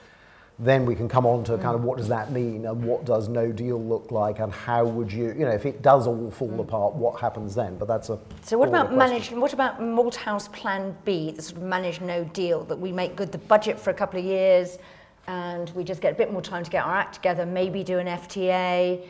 [0.59, 3.29] Then we can come on to kind of what does that mean and what does
[3.29, 6.59] no deal look like and how would you, you know, if it does all fall
[6.61, 7.77] apart, what happens then?
[7.77, 9.33] But that's a So what about managed?
[9.33, 13.33] What about Malthouse Plan B, the sort of managed no deal that we make good
[13.33, 14.79] the budget for a couple of years,
[15.27, 17.99] and we just get a bit more time to get our act together, maybe do
[17.99, 19.07] an FTA.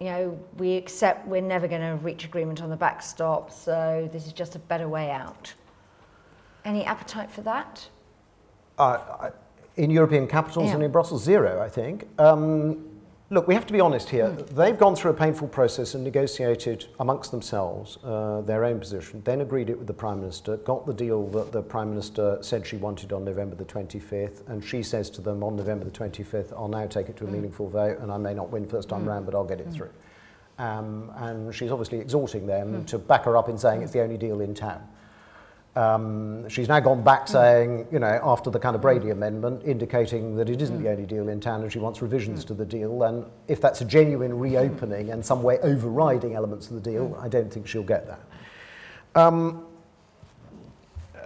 [0.00, 4.26] You know, we accept we're never going to reach agreement on the backstop, so this
[4.26, 5.54] is just a better way out.
[6.64, 7.88] Any appetite for that?
[8.76, 9.30] Uh, I-
[9.76, 10.74] in European capitals Yeah.
[10.74, 12.06] and in Brussels, zero, I think.
[12.18, 12.84] Um,
[13.30, 14.28] look, we have to be honest here.
[14.30, 19.40] They've gone through a painful process and negotiated amongst themselves uh, their own position, then
[19.40, 22.76] agreed it with the Prime Minister, got the deal that the Prime Minister said she
[22.76, 26.68] wanted on November the 25th, and she says to them on November the 25th, I'll
[26.68, 29.24] now take it to a meaningful vote, and I may not win first time round,
[29.26, 29.90] but I'll get it through.
[30.58, 34.18] Um, and she's obviously exhorting them to back her up in saying it's the only
[34.18, 34.86] deal in town.
[35.76, 40.34] Um, she's now gone back saying, you know, after the kind of Brady Amendment, indicating
[40.36, 43.04] that it isn't the only deal in town and she wants revisions to the deal.
[43.04, 47.28] And if that's a genuine reopening and some way overriding elements of the deal, I
[47.28, 48.20] don't think she'll get that.
[49.14, 49.64] Um,
[51.14, 51.18] uh,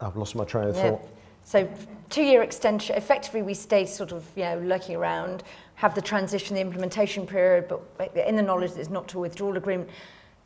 [0.00, 0.90] I've lost my train of Yeah.
[0.90, 1.08] thought.
[1.44, 1.68] So
[2.10, 5.42] two-year extension, effectively we stay sort of, you know, lurking around,
[5.74, 9.20] have the transition, the implementation period, but in the knowledge that it's not to a
[9.22, 9.90] withdrawal agreement.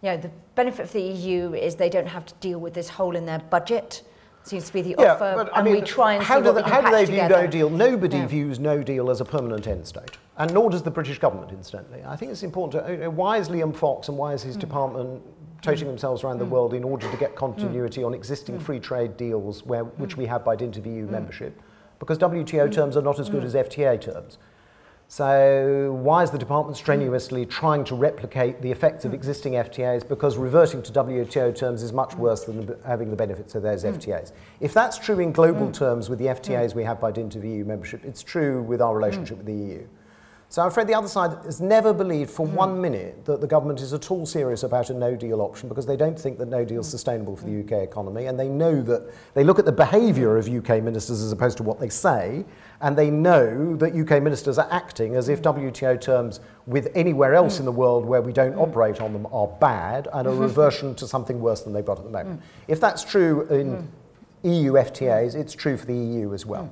[0.03, 2.89] You know, the benefit for the EU is they don't have to deal with this
[2.89, 4.03] hole in their budget.
[4.43, 6.71] Seems to be the offer, and we try and how see do what they, we
[6.71, 7.43] can how do they view together.
[7.43, 7.69] no deal?
[7.71, 8.27] Nobody Yeah.
[8.29, 12.05] views no deal as a permanent end state, and nor does the British government, incidentally.
[12.07, 12.87] I think it's important.
[12.87, 14.47] To, you know, why is Liam Fox and why is Mm.
[14.47, 15.23] his department
[15.63, 18.17] toting themselves around the world in order to get continuity on Mm.
[18.17, 20.95] existing free trade deals, where, which we have by dint of Mm.
[20.95, 21.61] EU membership?
[21.99, 24.39] Because WTO terms are not as good as FTA terms.
[25.09, 30.07] So why is the department strenuously trying to replicate the effects of existing FTAs?
[30.07, 33.91] Because reverting to WTO terms is much worse than having the benefits of those hmm.
[33.91, 34.33] FTAs.
[34.61, 35.73] If that's true in global hmm.
[35.73, 36.79] terms with the FTAs hmm.
[36.79, 39.87] we have by dint of EU membership, it's true with our relationship with the EU.
[40.57, 42.55] So I'm afraid the other side has never believed for hmm.
[42.55, 45.85] one minute that the government is at all serious about a no deal option because
[45.85, 46.93] they don't think that no deal is hmm.
[46.93, 47.75] sustainable for the hmm.
[47.75, 48.25] UK economy.
[48.25, 51.63] And they know that they look at the behaviour of UK ministers as opposed to
[51.63, 52.47] what they say.
[52.81, 57.59] And they know that UK ministers are acting as if WTO terms with anywhere else
[57.59, 61.07] in the world where we don't operate on them are bad and a reversion to
[61.07, 62.41] something worse than they've got at the moment.
[62.67, 63.87] If that's true in
[64.43, 66.71] EU FTAs, it's true for the EU as well.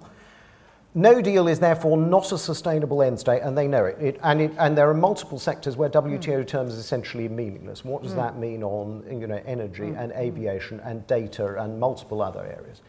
[0.97, 3.99] No deal is therefore not a sustainable end state, and they know it.
[4.01, 6.47] it, and, it and there are multiple sectors where WTO hmm.
[6.47, 7.85] terms are essentially meaningless.
[7.85, 8.19] What does hmm.
[8.19, 9.99] that mean on you know, energy hmm.
[9.99, 12.81] and aviation and data and multiple other areas?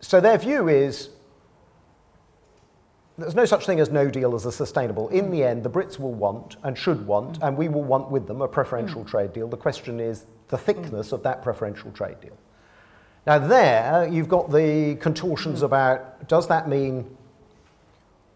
[0.00, 1.10] So their view is
[3.16, 5.08] there's no such thing as no deal as a sustainable.
[5.08, 8.26] In the end, the Brits will want and should want, and we will want with
[8.26, 9.48] them a preferential trade deal.
[9.48, 12.36] The question is the thickness of that preferential trade deal.
[13.26, 15.66] Now, there you've got the contortions hmm.
[15.66, 17.16] about does that mean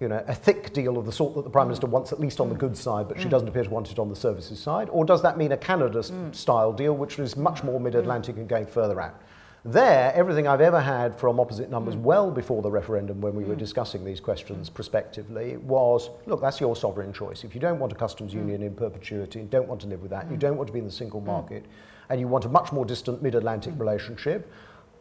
[0.00, 1.70] you know, a thick deal of the sort that the Prime hmm.
[1.70, 2.60] Minister wants, at least on the hmm.
[2.60, 4.88] goods side, but she doesn't appear to want it on the services side?
[4.90, 8.48] Or does that mean a Canada style deal, which is much more mid Atlantic and
[8.48, 9.20] going further out?
[9.64, 13.56] There, everything I've ever had from opposite numbers well before the referendum when we were
[13.56, 17.42] discussing these questions prospectively was look, that's your sovereign choice.
[17.42, 20.30] If you don't want a customs union in perpetuity, don't want to live with that,
[20.30, 21.64] you don't want to be in the single market,
[22.10, 24.52] and you want a much more distant mid Atlantic relationship,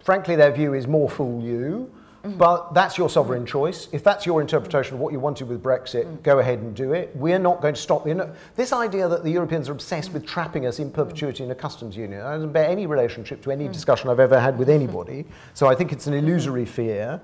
[0.06, 1.91] frankly, their view is more fool you.
[2.26, 3.88] But that's your sovereign choice.
[3.91, 7.16] If that's your interpretation of what you wanted with Brexit, go ahead and do it.
[7.16, 8.16] We're not going to stop you.
[8.16, 11.56] know, This idea that the Europeans are obsessed with trapping us in perpetuity in a
[11.56, 15.26] customs union doesn't bear any relationship to any discussion I've ever had with anybody.
[15.53, 17.22] So I think it's an illusory fear.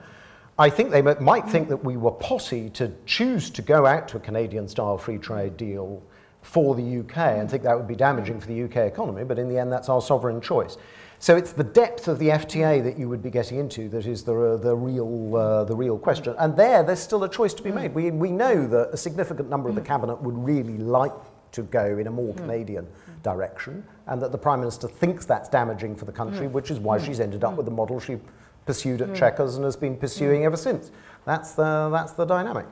[0.60, 4.18] I think they might think that we were posse to choose to go out to
[4.18, 6.04] a Canadian style free trade deal
[6.44, 9.48] for the UK and think that would be damaging for the UK economy, but in
[9.48, 10.78] the end, that's our sovereign choice.
[11.22, 14.24] So it's the depth of the FTA that you would be getting into that is
[14.24, 16.34] the, the, real, uh, the real question.
[16.39, 17.93] And there, there's still a choice to be made.
[17.93, 21.13] We, we know that a significant number of the cabinet would really like
[21.51, 22.88] to go in a more Canadian
[23.22, 26.97] direction, and that the Prime Minister thinks that's damaging for the country, which is why
[26.97, 28.17] she's ended up with the model she
[28.65, 30.89] pursued at Chequers and has been pursuing ever since.
[31.26, 32.65] That's the, that's the dynamic.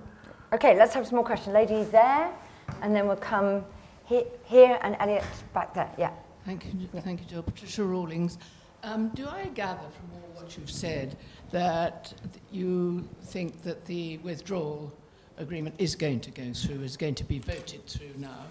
[0.53, 1.53] Okay, let's have some more questions.
[1.53, 2.33] Lady there,
[2.81, 3.63] and then we'll come
[4.05, 5.23] he- here and Elliot
[5.53, 5.91] back there.
[5.99, 6.13] Yeah.
[6.49, 7.43] Thank you, thank you, Joe.
[7.43, 8.39] Patricia Rawlings.
[8.81, 11.15] Um, do I gather from all what you've said
[11.51, 12.11] that
[12.51, 14.91] you think that the withdrawal
[15.37, 18.47] agreement is going to go through, is going to be voted through now?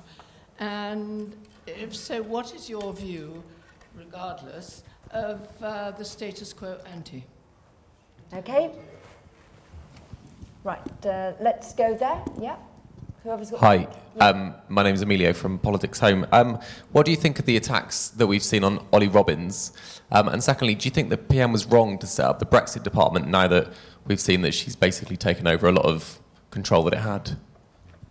[0.61, 1.35] And
[1.67, 3.43] if so, what is your view,
[3.97, 7.25] regardless, of uh, the status quo ante?
[8.33, 8.71] Okay.
[10.63, 12.23] Right, uh, let's go there.
[12.41, 12.59] Yeah.
[13.29, 13.61] Whoever's got.
[13.61, 14.27] Hi, Yeah.
[14.27, 16.27] um, my name is Emilio from Politics Home.
[16.33, 16.59] Um,
[16.93, 19.71] what do you think of the attacks that we've seen on Ollie Robbins?
[20.11, 22.85] Um, and secondly, do you think the PM was wrong to set up the Brexit
[22.85, 23.69] department now that
[24.07, 26.21] we've seen that she's basically taken over a lot of
[26.51, 27.37] control that it had?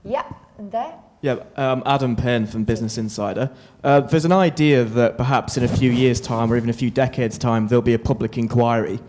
[0.06, 0.22] Yeah,
[0.60, 0.94] and there.
[1.22, 3.50] Yeah, um, Adam Payne from Business Insider.
[3.84, 6.92] Uh, there's an idea that perhaps in a few years' time or even a few
[6.92, 9.00] decades' time, there'll be a public inquiry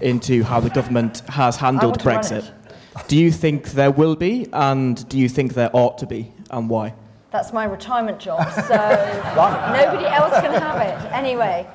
[0.00, 2.52] into how the government has handled want to run Brexit.
[3.00, 3.08] It.
[3.08, 6.68] Do you think there will be, and do you think there ought to be, and
[6.68, 6.94] why?
[7.30, 11.12] That's my retirement job, so nobody else can have it.
[11.12, 11.66] Anyway,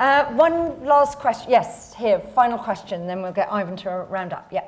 [0.00, 1.50] uh, one last question.
[1.50, 4.48] Yes, here, final question, then we'll get Ivan to round up.
[4.50, 4.64] Yeah.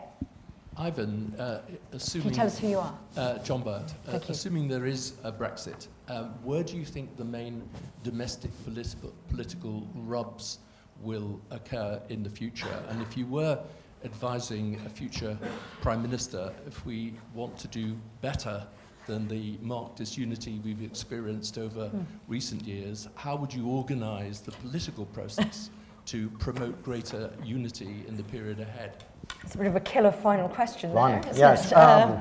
[0.77, 1.61] Ivan, uh,
[1.93, 2.23] assuming...
[2.23, 2.95] Can you tell us who you are?
[3.17, 3.83] Uh, John Burt.
[3.83, 4.33] Uh, Thank you.
[4.33, 7.69] assuming there is a Brexit, um, where do you think the main
[8.03, 10.59] domestic political, political rubs
[11.01, 12.83] will occur in the future?
[12.89, 13.59] And if you were
[14.05, 15.37] advising a future
[15.81, 18.67] Prime Minister, if we want to do better
[19.07, 22.01] than the marked disunity we've experienced over Hmm.
[22.29, 25.71] recent years, how would you organise the political process
[26.07, 29.05] to promote greater unity in the period ahead?
[29.43, 31.21] It's a bit of a killer final question there, Blimey.
[31.31, 31.71] isn't Yes.
[31.73, 31.75] it?
[31.75, 32.19] Um, Uh,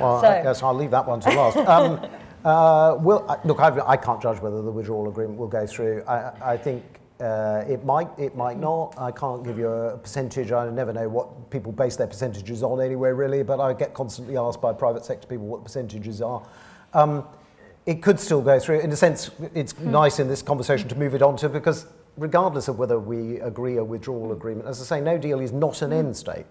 [0.00, 1.56] well, so- I guess I'll leave that one to last.
[1.68, 2.00] Um,
[2.44, 6.02] uh, will, I- look, I, I can't judge whether the withdrawal agreement will go through.
[6.06, 6.82] I, I think
[7.20, 8.94] uh, it might, it might not.
[8.98, 10.52] I can't give you a percentage.
[10.52, 14.36] I never know what people base their percentages on anyway, really, but I get constantly
[14.36, 16.46] asked by private sector people what the percentages are.
[16.92, 17.24] Um,
[17.86, 18.80] it could still go through.
[18.80, 21.86] In a sense, it's nice in this conversation to move it on to because
[22.16, 25.82] regardless of whether we agree a withdrawal agreement, as I say, no deal is not
[25.82, 26.46] an end state.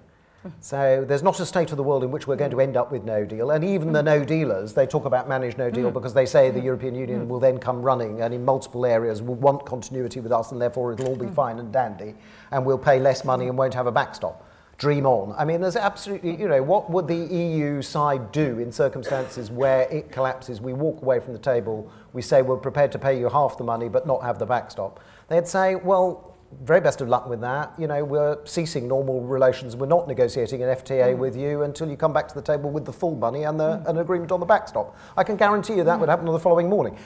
[0.60, 2.92] So there's not a state of the world in which we're going to end up
[2.92, 3.52] with no deal.
[3.52, 5.94] And even the no dealers, they talk about managed no deal mm.
[5.94, 6.66] because they say the mm.
[6.66, 7.28] European Union mm.
[7.28, 10.94] will then come running and in multiple areas will want continuity with us and therefore
[10.94, 12.16] it'll all be fine and dandy
[12.52, 14.48] and we'll pay less money and won't have a backstop.
[14.78, 15.34] Dream on.
[15.38, 19.84] I mean, there's absolutely, you know, what would the EU side do in circumstances where
[19.84, 20.60] it collapses?
[20.60, 23.64] We walk away from the table, we say we're prepared to pay you half the
[23.64, 25.00] money but not have the backstop.
[25.30, 27.74] They'd say, well, very best of luck with that.
[27.78, 29.76] You know, we're ceasing normal relations.
[29.76, 31.18] We're not negotiating an FTA mm.
[31.18, 33.84] with you until you come back to the table with the full money and the,
[33.88, 34.98] an agreement on the backstop.
[35.18, 36.12] I can guarantee you that would mm.
[36.12, 36.98] happen on the following morning.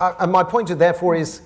[0.00, 1.42] Uh, and my point, therefore, is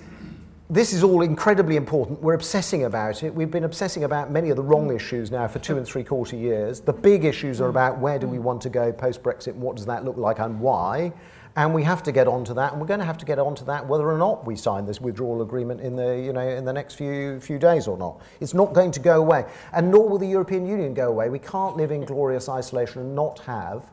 [0.69, 2.21] this is all incredibly important.
[2.21, 3.33] We're obsessing about it.
[3.33, 4.95] We've been obsessing about many of the wrong mm.
[4.95, 6.79] issues now for two and three quarter years.
[6.79, 9.75] The big issues are about where do we want to go post Brexit and what
[9.75, 11.13] does that look like and why.
[11.55, 13.63] And we have to get onto that, and we're going to have to get onto
[13.65, 16.73] that whether or not we sign this withdrawal agreement in the, you know, in the
[16.73, 18.19] next few, few days or not.
[18.39, 19.45] It's not going to go away.
[19.71, 21.29] And nor will the European Union go away.
[21.29, 23.83] We can't live in glorious isolation and not have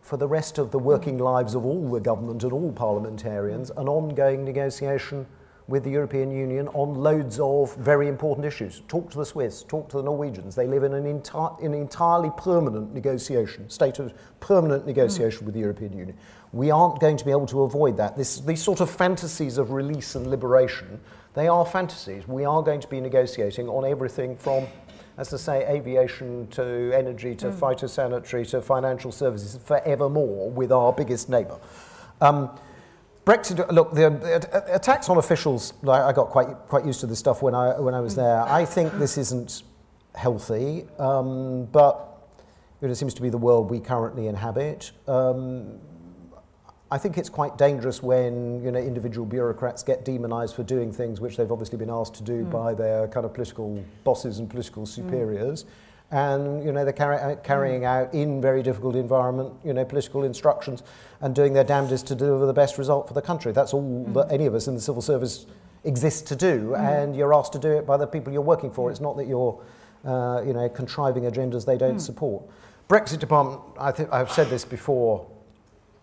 [0.00, 3.88] for the rest of the working lives of all the government and all parliamentarians an
[3.88, 5.26] ongoing negotiation
[5.68, 8.82] with the European Union on loads of very important issues.
[8.88, 10.54] Talk to the Swiss, talk to the Norwegians.
[10.54, 15.60] They live in an, enti- an entirely permanent negotiation, state of permanent negotiation with the
[15.60, 16.16] European Union.
[16.52, 18.16] We aren't going to be able to avoid that.
[18.16, 21.00] This, these sort of fantasies of release and liberation,
[21.34, 22.28] they are fantasies.
[22.28, 24.66] We are going to be negotiating on everything from
[25.18, 31.28] as to say, aviation to energy to phytosanitary to financial services forevermore with our biggest
[31.28, 31.58] neighbour.
[32.20, 32.50] Um,
[33.24, 37.18] Brexit, look, the, the attacks on officials, I, I got quite, quite used to this
[37.18, 38.42] stuff when I, when I was there.
[38.42, 39.62] I think this isn't
[40.14, 42.08] healthy, um, but
[42.80, 44.90] it seems to be the world we currently inhabit.
[45.06, 45.78] Um,
[46.92, 51.22] I think it's quite dangerous when you know individual bureaucrats get demonized for doing things
[51.22, 52.50] which they've obviously been asked to do mm.
[52.50, 55.64] by their kind of political bosses and political superiors.
[55.64, 55.68] Mm.
[56.10, 57.86] And you know they're carry, uh, carrying mm.
[57.86, 60.82] out in very difficult environment, you know, political instructions,
[61.22, 63.52] and doing their damnedest to deliver the best result for the country.
[63.52, 64.12] That's all mm.
[64.12, 65.46] that any of us in the civil service
[65.84, 66.78] exist to do, mm.
[66.78, 68.90] and you're asked to do it by the people you're working for.
[68.90, 69.58] It's not that you're,
[70.04, 72.42] uh, you know, contriving agendas they don't support.
[72.86, 73.62] Brexit department.
[73.78, 75.26] I think I've said this before.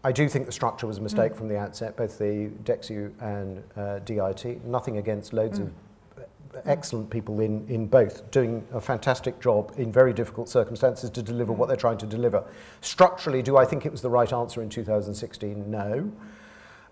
[0.03, 1.37] I do think the structure was a mistake mm.
[1.37, 4.63] from the outset, both the DExEU and uh, DIT.
[4.65, 5.63] Nothing against loads mm.
[5.63, 5.73] of
[6.65, 11.53] excellent people in, in both, doing a fantastic job in very difficult circumstances to deliver
[11.53, 11.57] mm.
[11.57, 12.43] what they're trying to deliver.
[12.81, 15.69] Structurally, do I think it was the right answer in 2016?
[15.69, 16.11] No.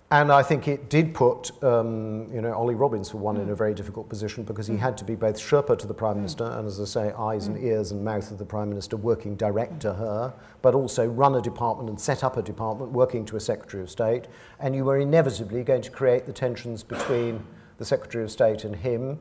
[0.09, 3.43] And I think it did put, um, you know, Ollie Robbins for one mm.
[3.43, 4.79] in a very difficult position because he mm.
[4.79, 6.19] had to be both Sherpa to the Prime mm.
[6.19, 7.63] Minister and, as I say, eyes and mm.
[7.63, 11.41] ears and mouth of the Prime Minister, working direct to her, but also run a
[11.41, 14.27] department and set up a department working to a Secretary of State.
[14.61, 17.43] And you were inevitably going to create the tensions between
[17.77, 19.19] the Secretary of State and him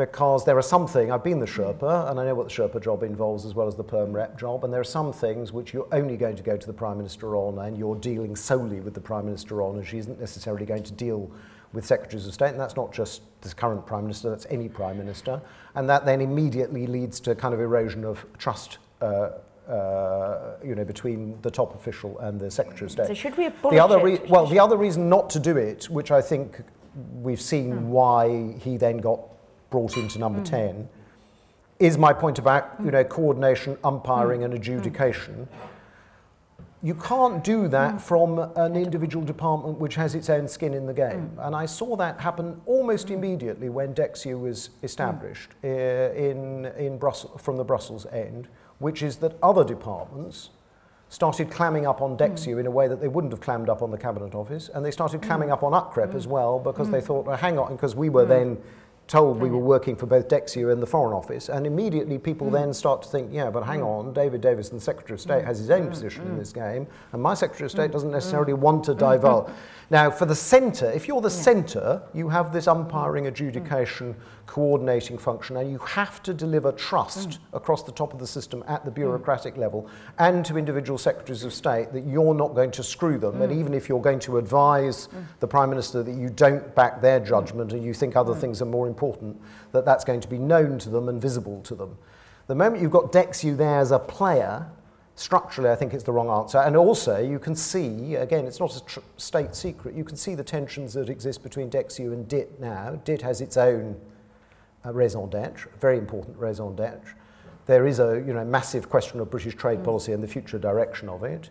[0.00, 2.82] because there are some things, I've been the Sherpa, and I know what the Sherpa
[2.82, 5.74] job involves as well as the Perm Rep job, and there are some things which
[5.74, 8.94] you're only going to go to the Prime Minister on, and you're dealing solely with
[8.94, 11.30] the Prime Minister on, and she isn't necessarily going to deal
[11.74, 14.96] with Secretaries of State, and that's not just the current Prime Minister, that's any Prime
[14.96, 15.38] Minister,
[15.74, 19.32] and that then immediately leads to kind of erosion of trust uh,
[19.68, 23.06] uh, you know, between the top official and the Secretary of State.
[23.06, 24.30] So should we abolish the other it?
[24.30, 26.62] Well, the other reason not to do it, which I think
[27.12, 27.82] we've seen mm.
[27.82, 29.20] why he then got
[29.70, 30.44] brought into number mm.
[30.44, 30.88] 10
[31.78, 34.46] is my point about you know coordination umpiring mm.
[34.46, 35.48] and adjudication
[36.82, 38.00] you can't do that mm.
[38.00, 41.30] from an individual department which has its own skin in the game.
[41.36, 41.46] Mm.
[41.46, 43.12] And I saw that happen almost mm.
[43.12, 45.68] immediately when DExEU was established mm.
[45.68, 48.48] uh, in, in Brussels, from the Brussels end,
[48.78, 50.50] which is that other departments
[51.10, 52.60] started clamming up on DExEU mm.
[52.60, 54.90] in a way that they wouldn't have clammed up on the Cabinet Office, and they
[54.90, 55.52] started clamming mm.
[55.52, 58.56] up on UKRep as well because they thought, well, hang on, because we were then
[59.10, 62.52] told we were working for both DExEU and the Foreign Office, and immediately people mm.
[62.52, 63.86] then start to think, yeah, but hang mm.
[63.86, 65.46] on, David Davis, the Secretary of State, mm.
[65.46, 65.90] has his own mm.
[65.90, 66.38] position in mm.
[66.38, 67.92] this game, and my Secretary of State mm.
[67.92, 69.50] doesn't necessarily want to divulge.
[69.90, 71.42] Now, for the centre, if you're the yeah.
[71.42, 74.14] centre, you have this umpiring, adjudication,
[74.50, 77.38] coordinating function, and you have to deliver trust mm.
[77.52, 78.96] across the top of the system at the mm.
[78.96, 79.88] bureaucratic level
[80.18, 83.40] and to individual secretaries of state that you're not going to screw them.
[83.42, 83.60] And mm.
[83.60, 87.72] even if you're going to advise the Prime Minister that you don't back their judgment
[87.72, 89.40] and you think other things are more important,
[89.70, 91.96] that that's going to be known to them and visible to them.
[92.48, 94.66] The moment you've got DExEU there as a player,
[95.14, 96.58] structurally, I think it's the wrong answer.
[96.58, 100.34] And also, you can see, again, it's not a tr- state secret, you can see
[100.34, 103.00] the tensions that exist between DExEU and DIT now.
[103.04, 103.94] DIT has its own
[104.84, 107.14] raison d'etre, very important raison d'etre.
[107.66, 109.84] There is a you know, massive question of British trade mm.
[109.84, 111.50] policy and the future direction of it.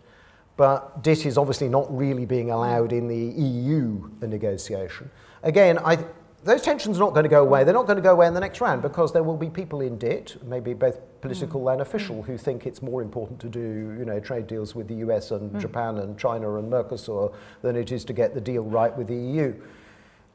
[0.56, 5.10] But DIT is obviously not really being allowed in the EU negotiation.
[5.42, 6.04] Again, I,
[6.44, 7.64] those tensions are not going to go away.
[7.64, 9.80] They're not going to go away in the next round because there will be people
[9.80, 11.72] in DIT, maybe both political mm.
[11.72, 12.26] and official, mm.
[12.26, 15.50] who think it's more important to do you know, trade deals with the US and
[15.50, 15.60] mm.
[15.60, 19.16] Japan and China and Mercosur than it is to get the deal right with the
[19.16, 19.54] EU.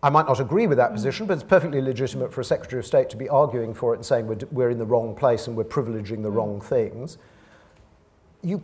[0.05, 2.85] I might not agree with that position, but it's perfectly legitimate for a Secretary of
[2.85, 5.57] State to be arguing for it and saying we're, we're in the wrong place and
[5.57, 7.17] we're privileging the wrong things.
[8.43, 8.61] You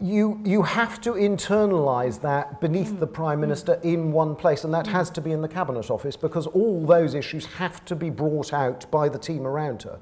[0.00, 4.86] you, you have to internalize that beneath the Prime Minister in one place, and that
[4.88, 8.52] has to be in the Cabinet Office because all those issues have to be brought
[8.52, 10.00] out by the team around her.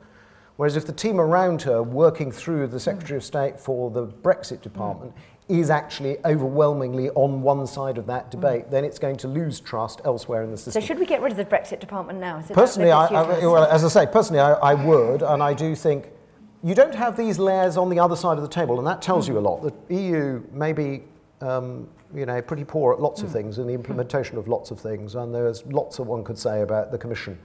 [0.57, 4.63] Whereas if the team around her working through the Secretary of State for the Brexit
[4.63, 5.19] department mm.
[5.49, 8.71] Is actually overwhelmingly on one side of that debate, mm.
[8.71, 10.81] then it's going to lose trust elsewhere in the system.
[10.81, 12.43] So should we get rid of the Brexit department now?
[12.53, 16.11] Personally, I, I, well, as I say, personally, I, I would, and I do think
[16.63, 19.27] you don't have these layers on the other side of the table, and that tells
[19.27, 19.33] mm.
[19.33, 19.63] you a lot.
[19.89, 21.03] The EU may be
[21.41, 23.25] um, you know, pretty poor at lots mm.
[23.25, 26.39] of things and the implementation of lots of things, and there's lots that one could
[26.39, 27.39] say about the Commission.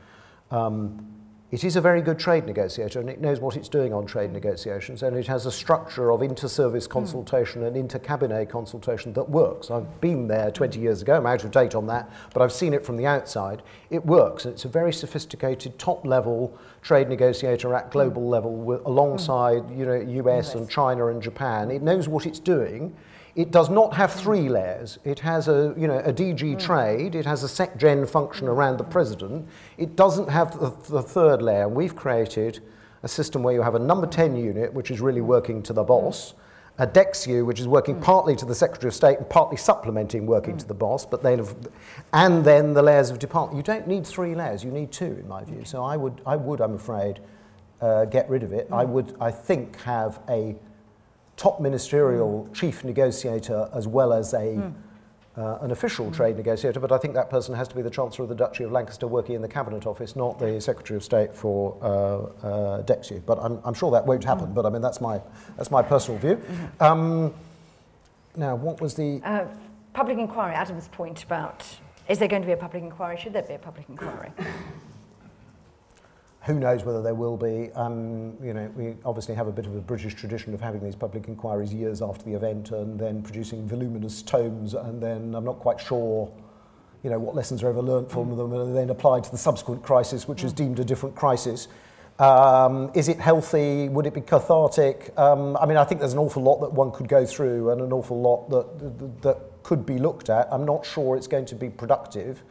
[0.51, 1.05] Um,
[1.49, 4.33] it is a very good trade negotiator and it knows what it's doing on trade
[4.33, 7.67] negotiations and it has a structure of inter-service consultation mm.
[7.67, 9.71] and inter-cabinet consultation that works.
[9.71, 12.73] I've been there 20 years ago, I'm out of date on that, but I've seen
[12.73, 13.63] it from the outside.
[13.89, 14.45] It works.
[14.45, 18.29] It's a very sophisticated top-level trade negotiator at global mm.
[18.29, 19.77] level with, alongside mm.
[19.77, 21.71] you know, US, US and China and Japan.
[21.71, 22.93] It knows what it's doing
[23.37, 24.97] it does not have three layers.
[25.05, 26.59] It has a, you know, a DG mm.
[26.59, 29.47] trade, it has a SecGen function around the president.
[29.77, 31.67] It doesn't have the, the third layer.
[31.67, 32.61] And we've created
[33.03, 35.83] a system where you have a number 10 unit, which is really working to the
[35.83, 36.33] boss,
[36.79, 40.57] a DExEU, which is working partly to the Secretary of State and partly supplementing working
[40.57, 41.55] to the boss, but have,
[42.13, 43.55] and then the layers of department.
[43.57, 45.63] You don't need three layers, you need two, in my view.
[45.63, 47.19] So I would, I would I'm afraid,
[47.81, 48.67] uh, get rid of it.
[48.71, 50.55] I would, I think, have a
[51.37, 54.73] top ministerial chief negotiator as well as a
[55.37, 58.23] uh, an official trade negotiator, but I think that person has to be the Chancellor
[58.23, 61.31] of the Duchy of Lancaster working in the Cabinet Office, not the Secretary of State
[61.31, 63.23] for uh, uh, DExEU.
[63.23, 65.21] But I'm, I'm sure that won't happen, but I mean, that's my,
[65.55, 66.41] that's my personal view.
[66.79, 67.35] Um,
[68.35, 69.21] now, what was the...
[69.23, 69.45] Uh,
[69.93, 71.63] public inquiry, Adam's point about
[72.09, 73.17] is there going to be a public inquiry?
[73.17, 74.31] Should there be a public inquiry?
[76.47, 77.69] who knows whether there will be.
[77.73, 80.95] Um, you know, we obviously have a bit of a British tradition of having these
[80.95, 85.59] public inquiries years after the event and then producing voluminous tomes, and then I'm not
[85.59, 86.31] quite sure
[87.03, 89.83] you know, what lessons are ever learnt from them and then applied to the subsequent
[89.83, 90.57] crisis, which is mm.
[90.57, 91.67] deemed a different crisis.
[92.17, 93.89] Um, is it healthy?
[93.89, 95.13] Would it be cathartic?
[95.17, 97.81] Um, I mean, I think there's an awful lot that one could go through and
[97.81, 100.47] an awful lot that, that, that could be looked at.
[100.51, 102.41] I'm not sure it's going to be productive.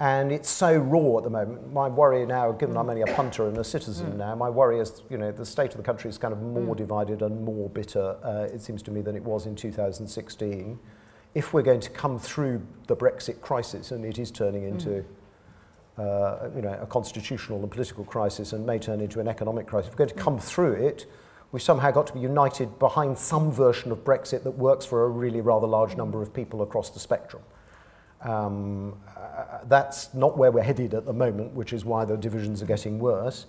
[0.00, 1.74] And it's so raw at the moment.
[1.74, 5.02] My worry now, given I'm only a punter and a citizen now, my worry is,
[5.10, 8.16] you know, the state of the country is kind of more divided and more bitter,
[8.24, 10.78] uh, it seems to me, than it was in 2016.
[11.34, 15.04] If we're going to come through the Brexit crisis, and it is turning into,
[15.98, 19.88] uh, you know, a constitutional and political crisis and may turn into an economic crisis,
[19.88, 21.04] if we're going to come through it,
[21.52, 25.08] we've somehow got to be united behind some version of Brexit that works for a
[25.10, 27.42] really rather large number of people across the spectrum.
[28.22, 32.62] Um, uh, that's not where we're headed at the moment, which is why the divisions
[32.62, 33.46] are getting worse.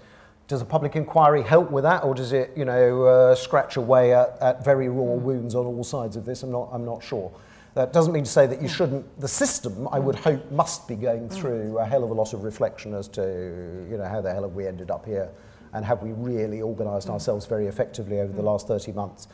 [0.48, 4.14] Does a public inquiry help with that, or does it, you know, uh, scratch away
[4.14, 6.44] at, at very raw wounds on all sides of this?
[6.44, 7.32] I'm not, I'm not sure.
[7.74, 9.20] That doesn't mean to say that you shouldn't.
[9.20, 12.44] The system, I would hope, must be going through a hell of a lot of
[12.44, 15.30] reflection as to, you know, how the hell have we ended up here,
[15.74, 19.30] and have we really organised ourselves very effectively over the last 30 months?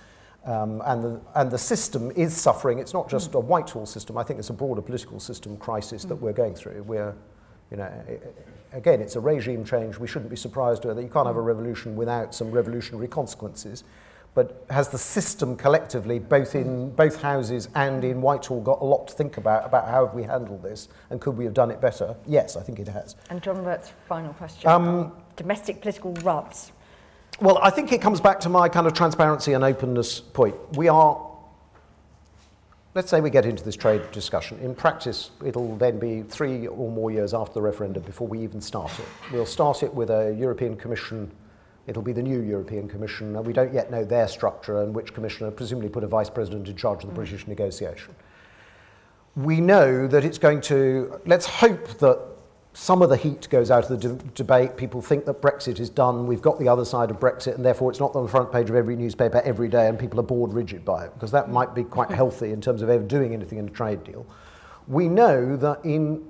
[0.47, 2.79] Um, and, the, and the system is suffering.
[2.79, 4.17] It's not just a Whitehall system.
[4.17, 6.83] I think it's a broader political system crisis that we're going through.
[6.83, 7.13] We're,
[7.69, 7.91] you know,
[8.71, 9.97] again, it's a regime change.
[9.97, 13.83] We shouldn't be surprised that you can't have a revolution without some revolutionary consequences.
[14.35, 19.07] But has the system collectively, both in both houses and in Whitehall, got a lot
[19.07, 21.81] to think about about how have we handled this and could we have done it
[21.81, 22.15] better?
[22.27, 23.15] Yes, I think it has.
[23.31, 24.69] And John Robert's final question.
[24.69, 26.71] Um, domestic political rubs.
[27.39, 30.55] Well, I think it comes back to my kind of transparency and openness point.
[30.75, 31.23] We are,
[32.95, 34.57] let's say we get into this trade discussion.
[34.57, 38.59] In practice, it'll then be three or more years after the referendum before we even
[38.59, 39.05] start it.
[39.31, 41.31] We'll start it with a European Commission.
[41.85, 45.51] It'll be the new European Commission, we don't yet know their structure and which commissioner,
[45.51, 48.15] presumably put a vice president in charge of the British negotiation.
[49.35, 52.19] We know that it's going to, let's hope that
[52.79, 54.77] some of the heat goes out of the de- debate.
[54.77, 56.27] People think that Brexit is done.
[56.27, 58.69] We've got the other side of Brexit, and therefore it's not on the front page
[58.69, 61.53] of every newspaper every day, and people are bored rigid by it, because that mm.
[61.53, 64.27] might be quite healthy in terms of ever doing anything in a trade deal.
[64.87, 66.23] We know that in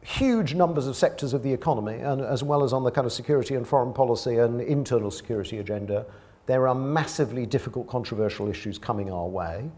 [0.00, 3.12] huge numbers of sectors of the economy, and as well as on the kind of
[3.12, 6.06] security and foreign policy and internal security agenda,
[6.46, 9.68] there are massively difficult, controversial issues coming our way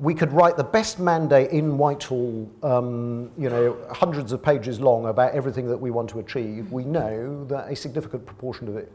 [0.00, 5.06] we could write the best mandate in Whitehall, um, you know, hundreds of pages long
[5.06, 6.72] about everything that we want to achieve.
[6.72, 8.90] We know that a significant proportion of it,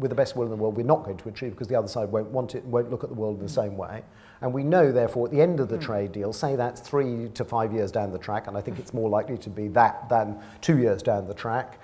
[0.00, 1.86] with the best will in the world, we're not going to achieve because the other
[1.86, 4.02] side won't want it and won't look at the world in the same way.
[4.40, 7.44] And we know, therefore, at the end of the trade deal, say that's three to
[7.44, 10.40] five years down the track, and I think it's more likely to be that than
[10.60, 11.80] two years down the track,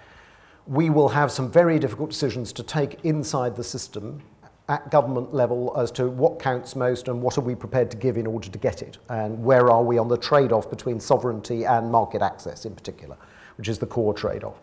[0.67, 4.21] we will have some very difficult decisions to take inside the system
[4.69, 8.17] at government level as to what counts most and what are we prepared to give
[8.17, 11.65] in order to get it, and where are we on the trade off between sovereignty
[11.65, 13.17] and market access in particular,
[13.59, 14.61] which is the core trade off.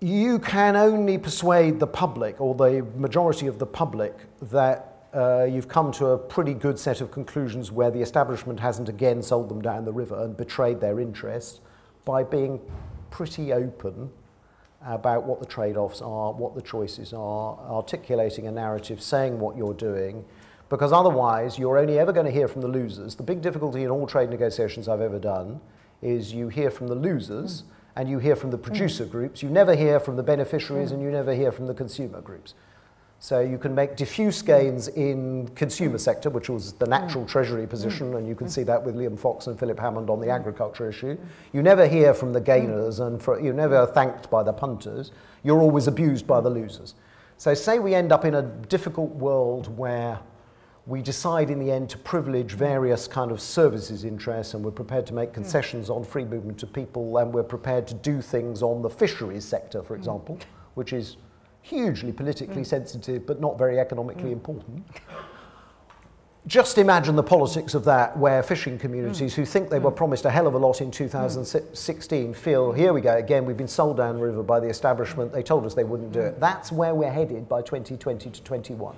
[0.00, 5.68] You can only persuade the public or the majority of the public that uh, you've
[5.68, 9.62] come to a pretty good set of conclusions where the establishment hasn't again sold them
[9.62, 11.60] down the river and betrayed their interests
[12.04, 12.60] by being
[13.10, 14.10] pretty open
[14.86, 19.56] about what the trade offs are, what the choices are, articulating a narrative, saying what
[19.56, 20.24] you're doing,
[20.68, 23.14] because otherwise you're only ever going to hear from the losers.
[23.14, 25.60] The big difficulty in all trade negotiations I've ever done
[26.02, 27.66] is you hear from the losers mm.
[27.96, 29.10] and you hear from the producer mm.
[29.10, 30.94] groups, you never hear from the beneficiaries mm.
[30.94, 32.54] and you never hear from the consumer groups.
[33.18, 37.28] So you can make diffuse gains in consumer sector, which was the natural mm.
[37.28, 38.18] treasury position, mm.
[38.18, 38.66] and you can see mm.
[38.66, 41.16] that with Liam Fox and Philip Hammond on the agriculture issue.
[41.52, 45.12] You never hear from the gainers, and for, you're never thanked by the punters.
[45.42, 46.94] You're always abused by the losers.
[47.38, 50.20] So say we end up in a difficult world where
[50.86, 55.04] we decide in the end to privilege various kind of services interests and we're prepared
[55.06, 58.82] to make concessions on free movement of people and we're prepared to do things on
[58.82, 60.38] the fisheries sector, for example,
[60.74, 61.16] which is
[61.66, 62.66] hugely politically mm.
[62.66, 64.34] sensitive but not very economically mm.
[64.34, 64.86] important.
[66.46, 69.36] just imagine the politics of that, where fishing communities mm.
[69.36, 73.00] who think they were promised a hell of a lot in 2016 feel, here we
[73.00, 75.84] go again, we've been sold down the river by the establishment, they told us they
[75.84, 76.38] wouldn't do it.
[76.38, 78.96] That's where we're headed by 2020 to 21.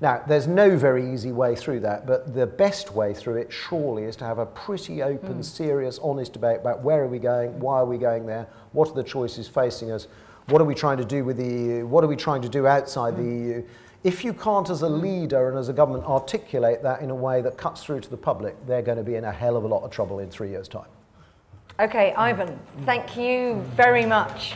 [0.00, 4.04] Now, there's no very easy way through that, but the best way through it surely
[4.04, 7.76] is to have a pretty open, serious, honest debate about where are we going, why
[7.76, 10.08] are we going there, what are the choices facing us,
[10.50, 12.66] what are we trying to do with the EU, what are we trying to do
[12.66, 13.62] outside the EU.
[14.02, 17.42] If you can't, as a leader and as a government, articulate that in a way
[17.42, 19.66] that cuts through to the public, they're going to be in a hell of a
[19.66, 20.88] lot of trouble in three years' time.
[21.78, 24.50] Okay, Ivan, thank you very much.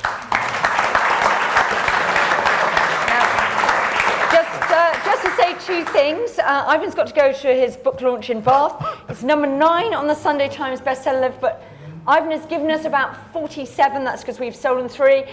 [4.32, 8.00] Just, uh, just to say two things, uh, Ivan's got to go to his book
[8.00, 8.82] launch in Bath.
[9.08, 11.62] It's number nine on the Sunday Times bestseller list, but
[12.06, 15.24] Ivan has given us about 47, that's because we've stolen three.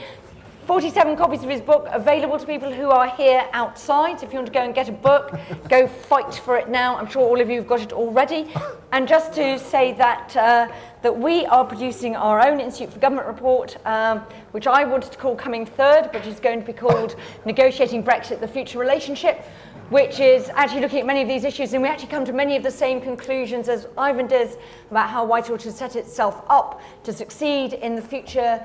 [0.65, 4.21] 47 copies of his book available to people who are here outside.
[4.21, 5.33] If you want to go and get a book,
[5.67, 6.97] go fight for it now.
[6.97, 8.47] I'm sure all of you have got it already.
[8.91, 10.67] And just to say that, uh,
[11.01, 14.19] that we are producing our own Institute for Government report, um,
[14.51, 17.15] which I wanted to call Coming Third, but is going to be called
[17.45, 19.43] Negotiating Brexit, the Future Relationship,
[19.89, 21.73] which is actually looking at many of these issues.
[21.73, 24.57] And we actually come to many of the same conclusions as Ivan does
[24.91, 28.63] about how Whitehall should set itself up to succeed in the future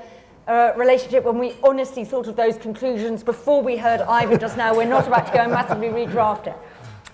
[0.77, 4.75] relationship when we honestly thought of those conclusions before we heard Ivan just now.
[4.75, 6.55] We're not about to go and massively redraft it.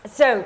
[0.10, 0.46] So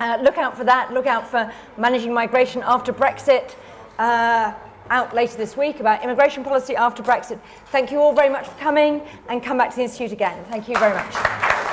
[0.00, 0.92] uh, look out for that.
[0.92, 3.54] Look out for managing migration after Brexit.
[3.98, 4.54] Uh,
[4.90, 7.38] out later this week about immigration policy after Brexit.
[7.66, 10.42] Thank you all very much for coming and come back to the Institute again.
[10.48, 11.68] Thank you very much.